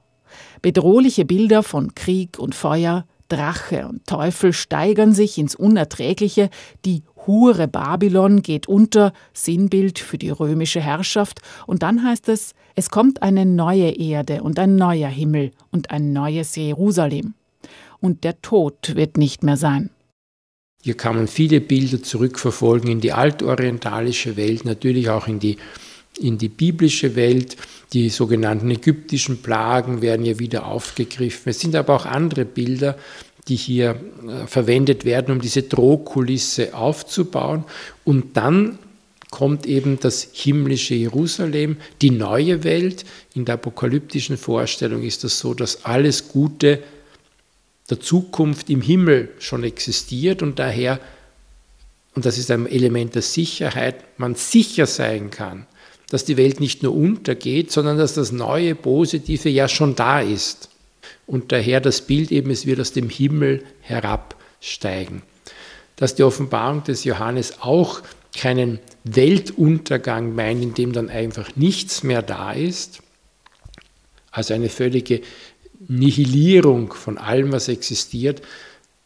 Bedrohliche 0.61 1.25
Bilder 1.25 1.63
von 1.63 1.95
Krieg 1.95 2.39
und 2.39 2.55
Feuer, 2.55 3.05
Drache 3.29 3.87
und 3.87 4.05
Teufel 4.05 4.53
steigern 4.53 5.13
sich 5.13 5.37
ins 5.37 5.55
Unerträgliche, 5.55 6.49
die 6.85 7.03
Hure 7.25 7.67
Babylon 7.67 8.41
geht 8.41 8.67
unter, 8.67 9.13
Sinnbild 9.33 9.97
für 9.99 10.17
die 10.17 10.29
römische 10.29 10.81
Herrschaft, 10.81 11.41
und 11.65 11.83
dann 11.83 12.03
heißt 12.03 12.29
es, 12.29 12.53
es 12.75 12.89
kommt 12.89 13.23
eine 13.23 13.45
neue 13.45 13.91
Erde 13.91 14.43
und 14.43 14.59
ein 14.59 14.75
neuer 14.75 15.09
Himmel 15.09 15.51
und 15.71 15.91
ein 15.91 16.11
neues 16.11 16.55
Jerusalem. 16.55 17.33
Und 17.99 18.23
der 18.23 18.41
Tod 18.41 18.95
wird 18.95 19.17
nicht 19.17 19.43
mehr 19.43 19.57
sein. 19.57 19.89
Hier 20.83 20.95
kann 20.95 21.15
man 21.15 21.29
viele 21.29 21.61
Bilder 21.61 22.03
zurückverfolgen 22.03 22.91
in 22.91 22.99
die 22.99 23.13
altorientalische 23.13 24.35
Welt, 24.35 24.65
natürlich 24.65 25.09
auch 25.09 25.29
in 25.29 25.39
die, 25.39 25.55
in 26.19 26.37
die 26.37 26.49
biblische 26.49 27.15
Welt. 27.15 27.55
Die 27.93 28.09
sogenannten 28.09 28.69
ägyptischen 28.69 29.41
Plagen 29.41 30.01
werden 30.01 30.25
hier 30.25 30.39
wieder 30.39 30.67
aufgegriffen. 30.67 31.51
Es 31.51 31.61
sind 31.61 31.73
aber 31.75 31.95
auch 31.95 32.05
andere 32.05 32.43
Bilder, 32.43 32.97
die 33.47 33.55
hier 33.55 33.91
äh, 34.27 34.45
verwendet 34.45 35.05
werden, 35.05 35.33
um 35.33 35.39
diese 35.39 35.63
Drohkulisse 35.63 36.73
aufzubauen. 36.73 37.63
Und 38.03 38.35
dann 38.35 38.77
kommt 39.31 39.65
eben 39.65 40.01
das 40.01 40.27
himmlische 40.33 40.95
Jerusalem, 40.95 41.77
die 42.01 42.11
neue 42.11 42.65
Welt. 42.65 43.05
In 43.33 43.45
der 43.45 43.55
apokalyptischen 43.55 44.35
Vorstellung 44.35 45.03
ist 45.03 45.23
das 45.23 45.39
so, 45.39 45.53
dass 45.53 45.85
alles 45.85 46.27
Gute 46.27 46.83
der 47.93 47.99
Zukunft 47.99 48.69
im 48.69 48.81
Himmel 48.81 49.29
schon 49.39 49.63
existiert 49.63 50.41
und 50.41 50.59
daher 50.59 50.99
und 52.15 52.25
das 52.25 52.37
ist 52.37 52.51
ein 52.51 52.67
Element 52.67 53.15
der 53.15 53.21
Sicherheit, 53.21 54.19
man 54.19 54.35
sicher 54.35 54.85
sein 54.85 55.31
kann, 55.31 55.65
dass 56.09 56.25
die 56.25 56.37
Welt 56.37 56.59
nicht 56.59 56.83
nur 56.83 56.95
untergeht, 56.95 57.71
sondern 57.71 57.97
dass 57.97 58.13
das 58.13 58.31
neue 58.31 58.75
Positive 58.75 59.49
ja 59.49 59.67
schon 59.67 59.95
da 59.95 60.21
ist. 60.21 60.69
Und 61.25 61.51
daher 61.51 61.81
das 61.81 62.01
Bild 62.01 62.31
eben, 62.31 62.51
es 62.51 62.65
wird 62.65 62.79
aus 62.79 62.91
dem 62.91 63.09
Himmel 63.09 63.63
herabsteigen. 63.81 65.23
Dass 65.95 66.15
die 66.15 66.23
Offenbarung 66.23 66.83
des 66.83 67.03
Johannes 67.03 67.61
auch 67.61 68.01
keinen 68.37 68.79
Weltuntergang 69.03 70.35
meint, 70.35 70.61
in 70.61 70.73
dem 70.73 70.93
dann 70.93 71.09
einfach 71.09 71.55
nichts 71.55 72.03
mehr 72.03 72.21
da 72.21 72.51
ist, 72.51 73.01
also 74.31 74.53
eine 74.53 74.69
völlige 74.69 75.21
Nihilierung 75.87 76.93
von 76.93 77.17
allem, 77.17 77.51
was 77.51 77.67
existiert, 77.67 78.41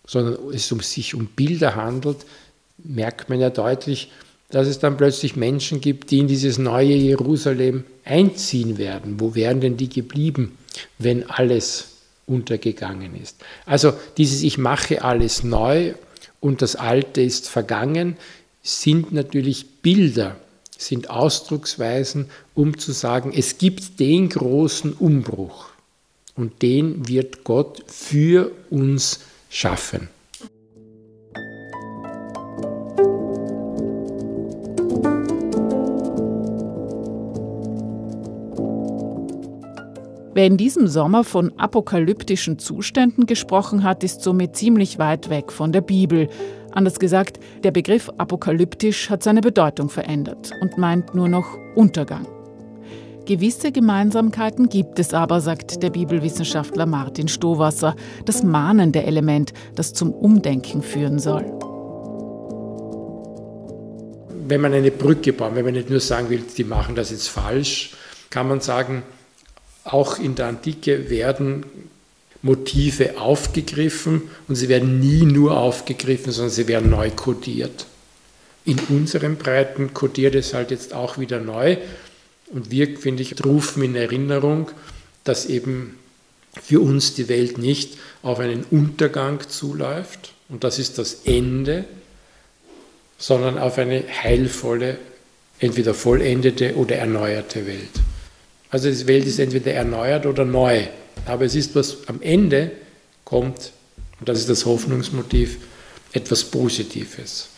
sondern 0.06 0.38
es 0.54 0.72
um 0.72 0.80
sich 0.80 1.16
um 1.16 1.28
Bilder 1.28 1.76
handelt, 1.76 2.18
merkt 2.78 3.30
man 3.30 3.40
ja 3.40 3.50
deutlich, 3.50 4.12
dass 4.50 4.68
es 4.68 4.80
dann 4.80 4.98
plötzlich 4.98 5.36
Menschen 5.36 5.82
gibt, 5.82 6.12
die 6.12 6.20
in 6.20 6.28
dieses 6.28 6.58
neue 6.58 6.96
Jerusalem 6.96 7.84
einziehen 8.06 8.78
werden. 8.78 9.20
Wo 9.20 9.36
wären 9.36 9.60
denn 9.60 9.76
die 9.76 9.90
geblieben, 9.90 10.58
wenn 10.98 11.30
alles 11.30 11.90
untergegangen 12.26 13.22
ist? 13.22 13.36
Also 13.66 13.94
dieses 14.16 14.44
Ich 14.44 14.58
mache 14.58 15.02
alles 15.02 15.44
neu 15.44 15.94
und 16.40 16.62
das 16.62 16.76
Alte 16.78 17.22
ist 17.22 17.50
vergangen, 17.50 18.16
sind 18.64 19.12
natürlich 19.12 19.82
Bilder, 19.82 20.38
sind 20.78 21.10
Ausdrucksweisen, 21.10 22.30
um 22.54 22.78
zu 22.78 22.94
sagen, 22.94 23.34
es 23.36 23.58
gibt 23.58 24.00
den 24.00 24.30
großen 24.30 24.94
Umbruch 24.94 25.72
und 26.38 26.62
den 26.62 27.08
wird 27.08 27.44
Gott 27.44 27.84
für 27.88 28.52
uns 28.70 29.20
schaffen. 29.50 30.08
Wer 40.34 40.46
in 40.46 40.58
diesem 40.58 40.88
Sommer 40.88 41.24
von 41.24 41.52
apokalyptischen 41.58 42.60
Zuständen 42.60 43.26
gesprochen 43.26 43.82
hat, 43.82 44.04
ist 44.04 44.22
somit 44.22 44.56
ziemlich 44.56 45.00
weit 45.00 45.32
weg 45.32 45.52
von 45.52 45.72
der 45.72 45.82
Bibel. 45.82 46.30
Anders 46.72 47.00
gesagt, 47.00 47.40
der 47.64 47.72
Begriff 47.72 48.12
apokalyptisch 48.20 49.10
hat 49.10 49.24
seine 49.24 49.42
Bedeutung 49.42 49.90
verändert 49.90 50.52
und 50.62 50.78
meint 50.78 51.16
nur 51.16 51.28
noch 51.28 51.58
Untergang. 51.74 52.37
Gewisse 53.28 53.74
Gemeinsamkeiten 53.74 54.70
gibt 54.70 55.00
es 55.00 55.14
aber, 55.14 55.42
sagt 55.42 55.84
der 55.84 55.90
Bibelwissenschaftler 55.90 56.86
Martin 56.86 57.28
Stowasser, 57.28 57.94
das 58.24 58.42
mahnende 58.42 59.04
Element, 59.04 59.52
das 59.76 59.92
zum 59.92 60.14
Umdenken 60.14 60.82
führen 60.82 61.20
soll. 61.20 61.44
Wenn 64.48 64.62
man 64.62 64.74
eine 64.74 64.92
Brücke 64.92 65.34
baut, 65.34 65.56
wenn 65.56 65.66
man 65.66 65.74
nicht 65.74 65.90
nur 65.90 66.00
sagen 66.00 66.30
will, 66.30 66.42
die 66.58 66.64
machen 66.64 66.96
das 66.96 67.12
jetzt 67.12 67.28
falsch, 67.28 67.98
kann 68.30 68.48
man 68.48 68.62
sagen, 68.62 69.04
auch 69.84 70.20
in 70.20 70.36
der 70.36 70.48
Antike 70.48 71.10
werden 71.10 71.66
Motive 72.42 73.20
aufgegriffen 73.20 74.22
und 74.48 74.56
sie 74.56 74.70
werden 74.70 75.02
nie 75.02 75.26
nur 75.26 75.58
aufgegriffen, 75.58 76.32
sondern 76.32 76.54
sie 76.54 76.70
werden 76.70 76.90
neu 76.90 77.12
kodiert. 77.12 77.88
In 78.64 78.80
unseren 78.88 79.36
Breiten 79.36 79.94
kodiert 79.94 80.36
es 80.36 80.54
halt 80.54 80.72
jetzt 80.72 80.94
auch 80.94 81.18
wieder 81.18 81.42
neu 81.42 81.78
und 82.52 82.72
wir, 82.72 82.98
finde 82.98 83.24
ich, 83.24 83.44
rufen 83.46 83.84
in 83.84 83.96
Erinnerung, 83.96 84.72
dass 85.24 85.46
eben 85.46 85.98
für 86.62 86.82
uns 86.82 87.14
die 87.14 87.30
Welt 87.30 87.58
nicht 87.58 87.98
auf 88.24 88.40
einen 88.40 88.64
Untergang 88.72 89.48
zuläuft 89.48 90.34
und 90.50 90.64
das 90.64 90.80
ist 90.80 90.98
das 90.98 91.22
Ende, 91.26 91.86
sondern 93.18 93.58
auf 93.58 93.78
eine 93.78 94.04
heilvolle, 94.24 94.98
entweder 95.60 95.94
vollendete 95.94 96.76
oder 96.76 96.96
erneuerte 96.96 97.66
Welt. 97.66 97.90
Also 98.70 98.90
die 98.92 99.08
Welt 99.08 99.26
ist 99.26 99.40
entweder 99.40 99.74
erneuert 99.74 100.26
oder 100.26 100.46
neu. 100.46 100.88
Aber 101.26 101.46
es 101.46 101.56
ist, 101.56 101.76
was 101.76 102.08
am 102.08 102.22
Ende 102.22 102.72
kommt, 103.24 103.72
und 104.20 104.30
das 104.30 104.40
ist 104.40 104.50
das 104.50 104.66
Hoffnungsmotiv, 104.66 105.58
etwas 106.14 106.44
Positives. 106.44 107.50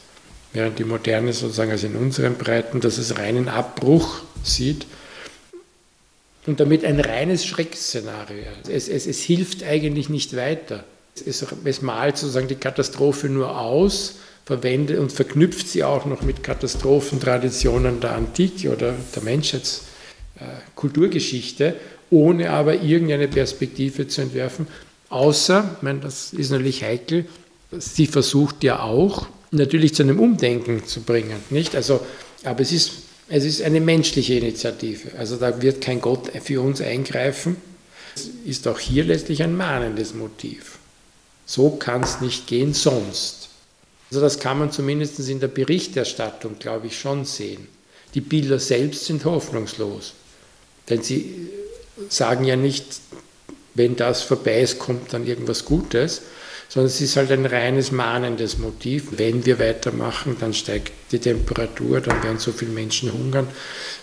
Während 0.53 0.79
die 0.79 0.83
Moderne 0.83 1.31
sozusagen 1.33 1.71
also 1.71 1.87
in 1.87 1.95
unseren 1.95 2.35
Breiten, 2.35 2.81
dass 2.81 2.97
es 2.97 3.17
reinen 3.17 3.47
Abbruch 3.49 4.21
sieht 4.43 4.85
und 6.47 6.59
damit 6.59 6.83
ein 6.83 6.99
reines 6.99 7.45
Schreckszenario. 7.45 8.45
Es, 8.67 8.87
es, 8.87 9.05
es 9.05 9.21
hilft 9.21 9.63
eigentlich 9.63 10.09
nicht 10.09 10.35
weiter. 10.35 10.83
Es, 11.25 11.45
es 11.63 11.81
malt 11.81 12.17
sozusagen 12.17 12.47
die 12.47 12.55
Katastrophe 12.55 13.29
nur 13.29 13.59
aus, 13.59 14.15
verwendet 14.45 14.97
und 14.97 15.11
verknüpft 15.11 15.67
sie 15.67 15.83
auch 15.83 16.05
noch 16.05 16.23
mit 16.23 16.41
Katastrophentraditionen 16.41 17.99
der 17.99 18.15
Antike 18.15 18.71
oder 18.71 18.95
der 19.15 19.21
Menschheitskulturgeschichte 19.21 21.67
äh, 21.67 21.73
ohne 22.09 22.49
aber 22.49 22.81
irgendeine 22.81 23.27
Perspektive 23.27 24.07
zu 24.07 24.21
entwerfen. 24.21 24.65
Außer, 25.09 25.75
ich 25.77 25.83
meine, 25.83 25.99
das 25.99 26.33
ist 26.33 26.49
natürlich 26.51 26.83
heikel, 26.83 27.25
sie 27.71 28.07
versucht 28.07 28.63
ja 28.63 28.81
auch, 28.81 29.27
natürlich 29.51 29.95
zu 29.95 30.03
einem 30.03 30.19
Umdenken 30.19 30.85
zu 30.85 31.01
bringen. 31.01 31.41
Nicht? 31.49 31.75
Also, 31.75 32.05
aber 32.43 32.61
es 32.61 32.71
ist, 32.71 32.91
es 33.27 33.45
ist 33.45 33.61
eine 33.61 33.81
menschliche 33.81 34.35
Initiative. 34.35 35.17
Also 35.17 35.37
da 35.37 35.61
wird 35.61 35.81
kein 35.81 36.01
Gott 36.01 36.31
für 36.43 36.61
uns 36.61 36.81
eingreifen. 36.81 37.57
Es 38.15 38.29
ist 38.45 38.67
auch 38.67 38.79
hier 38.79 39.03
letztlich 39.03 39.43
ein 39.43 39.55
mahnendes 39.55 40.13
Motiv. 40.13 40.79
So 41.45 41.71
kann 41.71 42.03
es 42.03 42.21
nicht 42.21 42.47
gehen 42.47 42.73
sonst. 42.73 43.49
Also 44.11 44.21
das 44.21 44.39
kann 44.39 44.59
man 44.59 44.71
zumindest 44.71 45.19
in 45.19 45.39
der 45.39 45.47
Berichterstattung, 45.47 46.57
glaube 46.57 46.87
ich, 46.87 46.99
schon 46.99 47.25
sehen. 47.25 47.67
Die 48.15 48.21
Bilder 48.21 48.57
selbst 48.57 49.05
sind 49.05 49.23
hoffnungslos, 49.25 50.13
denn 50.89 51.03
sie 51.03 51.49
sagen 52.09 52.43
ja 52.43 52.55
nicht, 52.55 52.85
wenn 53.75 53.95
das 53.95 54.23
vorbei 54.23 54.61
ist, 54.61 54.79
kommt 54.79 55.13
dann 55.13 55.27
irgendwas 55.27 55.63
Gutes, 55.63 56.23
sondern 56.69 56.87
es 56.87 57.01
ist 57.01 57.17
halt 57.17 57.31
ein 57.31 57.47
reines 57.47 57.91
mahnendes 57.91 58.59
Motiv. 58.59 59.07
Wenn 59.17 59.45
wir 59.45 59.59
weitermachen, 59.59 60.37
dann 60.39 60.53
steigt 60.53 60.93
die 61.11 61.19
Temperatur, 61.19 61.99
dann 61.99 62.23
werden 62.23 62.37
so 62.37 62.51
viele 62.51 62.71
Menschen 62.71 63.11
hungern, 63.11 63.47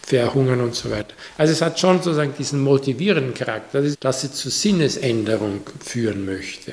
verhungern 0.02 0.60
und 0.60 0.74
so 0.74 0.90
weiter. 0.90 1.14
Also 1.38 1.52
es 1.52 1.62
hat 1.62 1.78
schon 1.78 2.02
sozusagen 2.02 2.34
diesen 2.36 2.60
motivierenden 2.60 3.34
Charakter, 3.34 3.82
dass 4.00 4.20
sie 4.20 4.32
zur 4.32 4.50
Sinnesänderung 4.50 5.60
führen 5.82 6.26
möchte. 6.26 6.72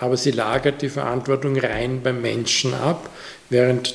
Aber 0.00 0.16
sie 0.16 0.32
lagert 0.32 0.82
die 0.82 0.90
Verantwortung 0.90 1.58
rein 1.58 2.02
beim 2.02 2.20
Menschen 2.20 2.74
ab, 2.74 3.08
während 3.48 3.94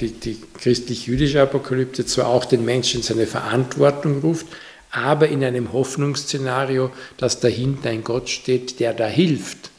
die, 0.00 0.10
die 0.10 0.42
christlich-jüdische 0.60 1.40
Apokalypse 1.40 2.04
zwar 2.04 2.28
auch 2.28 2.44
den 2.44 2.64
Menschen 2.64 2.98
in 2.98 3.02
seine 3.02 3.26
Verantwortung 3.26 4.20
ruft, 4.20 4.46
aber 4.90 5.28
in 5.28 5.42
einem 5.44 5.72
Hoffnungsszenario, 5.72 6.90
dass 7.16 7.40
dahinter 7.40 7.90
ein 7.90 8.04
Gott 8.04 8.28
steht, 8.28 8.80
der 8.80 8.92
da 8.94 9.06
hilft. 9.06 9.70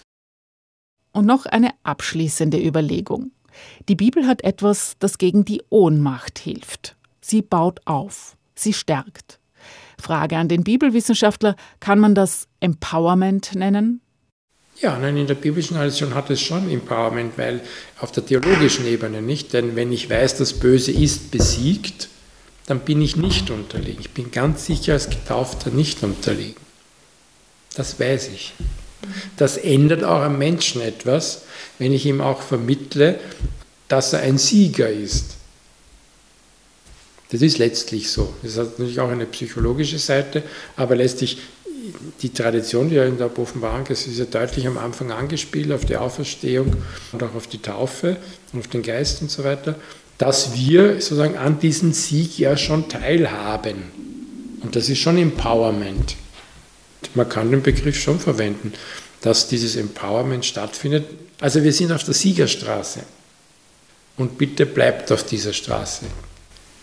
Und 1.12 1.26
noch 1.26 1.45
eine 1.45 1.72
abschließende 1.84 2.63
Überlegung. 2.63 3.32
Die 3.88 3.95
Bibel 3.95 4.28
hat 4.28 4.43
etwas, 4.43 4.95
das 5.00 5.17
gegen 5.17 5.45
die 5.45 5.62
Ohnmacht 5.69 6.39
hilft. 6.39 6.95
Sie 7.22 7.41
baut 7.41 7.82
auf, 7.86 8.38
sie 8.56 8.74
stärkt. 8.74 9.39
Frage 10.00 10.38
an 10.38 10.48
den 10.48 10.63
Bibelwissenschaftler, 10.63 11.56
kann 11.80 12.00
man 12.00 12.15
das 12.15 12.48
Empowerment 12.60 13.56
nennen? 13.56 14.02
Ja, 14.80 14.98
nein, 14.98 15.17
in 15.17 15.28
der 15.28 15.36
biblischen 15.36 15.76
Tradition 15.76 16.15
hat 16.15 16.30
es 16.30 16.41
schon 16.41 16.69
Empowerment, 16.69 17.38
weil 17.38 17.60
auf 18.00 18.13
der 18.13 18.26
theologischen 18.26 18.86
Ebene 18.88 19.22
nicht, 19.22 19.52
denn 19.52 19.76
wenn 19.76 19.91
ich 19.91 20.10
weiß, 20.10 20.38
das 20.38 20.54
Böse 20.54 20.91
ist 20.91 21.32
besiegt, 21.32 22.08
dann 22.65 22.80
bin 22.80 23.02
ich 23.02 23.17
nicht 23.17 23.50
unterlegen. 23.50 24.00
Ich 24.00 24.12
bin 24.12 24.32
ganz 24.32 24.67
sicher 24.67 24.93
als 24.93 25.10
Getaufter 25.10 25.69
nicht 25.72 26.02
unterlegen. 26.04 26.62
Das 27.76 28.00
weiß 28.00 28.30
ich. 28.30 28.54
Das 29.38 29.57
ändert 29.57 30.03
auch 30.03 30.21
am 30.21 30.38
Menschen 30.38 30.81
etwas, 30.81 31.43
wenn 31.77 31.93
ich 31.93 32.05
ihm 32.05 32.21
auch 32.21 32.41
vermittle, 32.41 33.19
dass 33.88 34.13
er 34.13 34.21
ein 34.21 34.38
Sieger 34.38 34.89
ist. 34.89 35.35
Das 37.31 37.41
ist 37.41 37.57
letztlich 37.57 38.09
so. 38.09 38.33
Das 38.43 38.57
hat 38.57 38.79
natürlich 38.79 38.99
auch 38.99 39.09
eine 39.09 39.25
psychologische 39.25 39.99
Seite, 39.99 40.43
aber 40.75 40.95
letztlich 40.95 41.38
die 42.21 42.33
Tradition, 42.33 42.89
die 42.89 42.95
ja 42.95 43.05
in 43.05 43.17
der 43.17 43.38
Offenbarung 43.39 43.88
ist, 43.88 44.07
ist 44.07 44.19
ja 44.19 44.25
deutlich 44.25 44.67
am 44.67 44.77
Anfang 44.77 45.12
angespielt 45.12 45.71
auf 45.71 45.85
die 45.85 45.95
Auferstehung 45.95 46.75
und 47.12 47.23
auch 47.23 47.35
auf 47.35 47.47
die 47.47 47.62
Taufe 47.62 48.17
und 48.51 48.59
auf 48.59 48.67
den 48.67 48.81
Geist 48.81 49.21
und 49.21 49.31
so 49.31 49.43
weiter 49.43 49.75
dass 50.19 50.53
wir 50.53 50.95
sozusagen 50.95 51.38
an 51.38 51.59
diesem 51.59 51.93
Sieg 51.93 52.38
ja 52.38 52.57
schon 52.57 52.89
teilhaben. 52.89 53.83
Und 54.62 54.75
das 54.75 54.89
ist 54.89 54.99
schon 54.99 55.17
Empowerment. 55.17 56.17
Man 57.15 57.29
kann 57.29 57.51
den 57.51 57.63
Begriff 57.63 57.99
schon 57.99 58.19
verwenden, 58.19 58.73
dass 59.21 59.47
dieses 59.47 59.75
Empowerment 59.75 60.45
stattfindet. 60.45 61.05
Also 61.39 61.63
wir 61.63 61.73
sind 61.73 61.91
auf 61.91 62.03
der 62.03 62.13
Siegerstraße. 62.13 63.01
Und 64.17 64.38
bitte 64.38 64.65
bleibt 64.65 65.12
auf 65.12 65.23
dieser 65.23 65.53
Straße. 65.53 66.05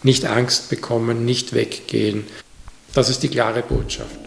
Nicht 0.02 0.24
Angst 0.24 0.70
bekommen, 0.70 1.24
nicht 1.24 1.52
weggehen. 1.52 2.24
Das 2.94 3.11
ist 3.11 3.22
die 3.22 3.29
klare 3.29 3.62
Botschaft. 3.62 4.18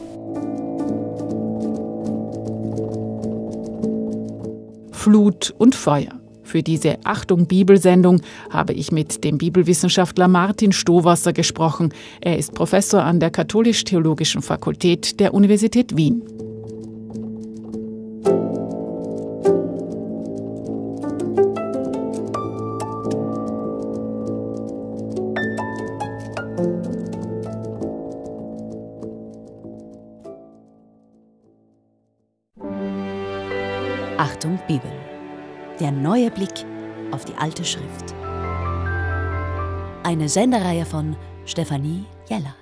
Flut 4.91 5.55
und 5.57 5.75
Feuer. 5.75 6.18
Für 6.49 6.63
diese 6.63 6.97
Achtung 7.03 7.45
Bibelsendung 7.45 8.21
habe 8.49 8.73
ich 8.73 8.91
mit 8.91 9.23
dem 9.23 9.37
Bibelwissenschaftler 9.37 10.27
Martin 10.27 10.71
Stowasser 10.71 11.31
gesprochen. 11.31 11.93
Er 12.21 12.39
ist 12.39 12.55
Professor 12.55 13.03
an 13.03 13.19
der 13.19 13.29
Katholisch-Theologischen 13.29 14.41
Fakultät 14.41 15.19
der 15.19 15.35
Universität 15.35 15.95
Wien. 15.95 16.38
Der 35.89 35.97
neue 35.97 36.29
Blick 36.29 36.53
auf 37.09 37.25
die 37.25 37.33
alte 37.33 37.65
Schrift. 37.65 38.13
Eine 40.03 40.29
Sendereihe 40.29 40.85
von 40.85 41.15
Stefanie 41.47 42.05
Jeller. 42.29 42.53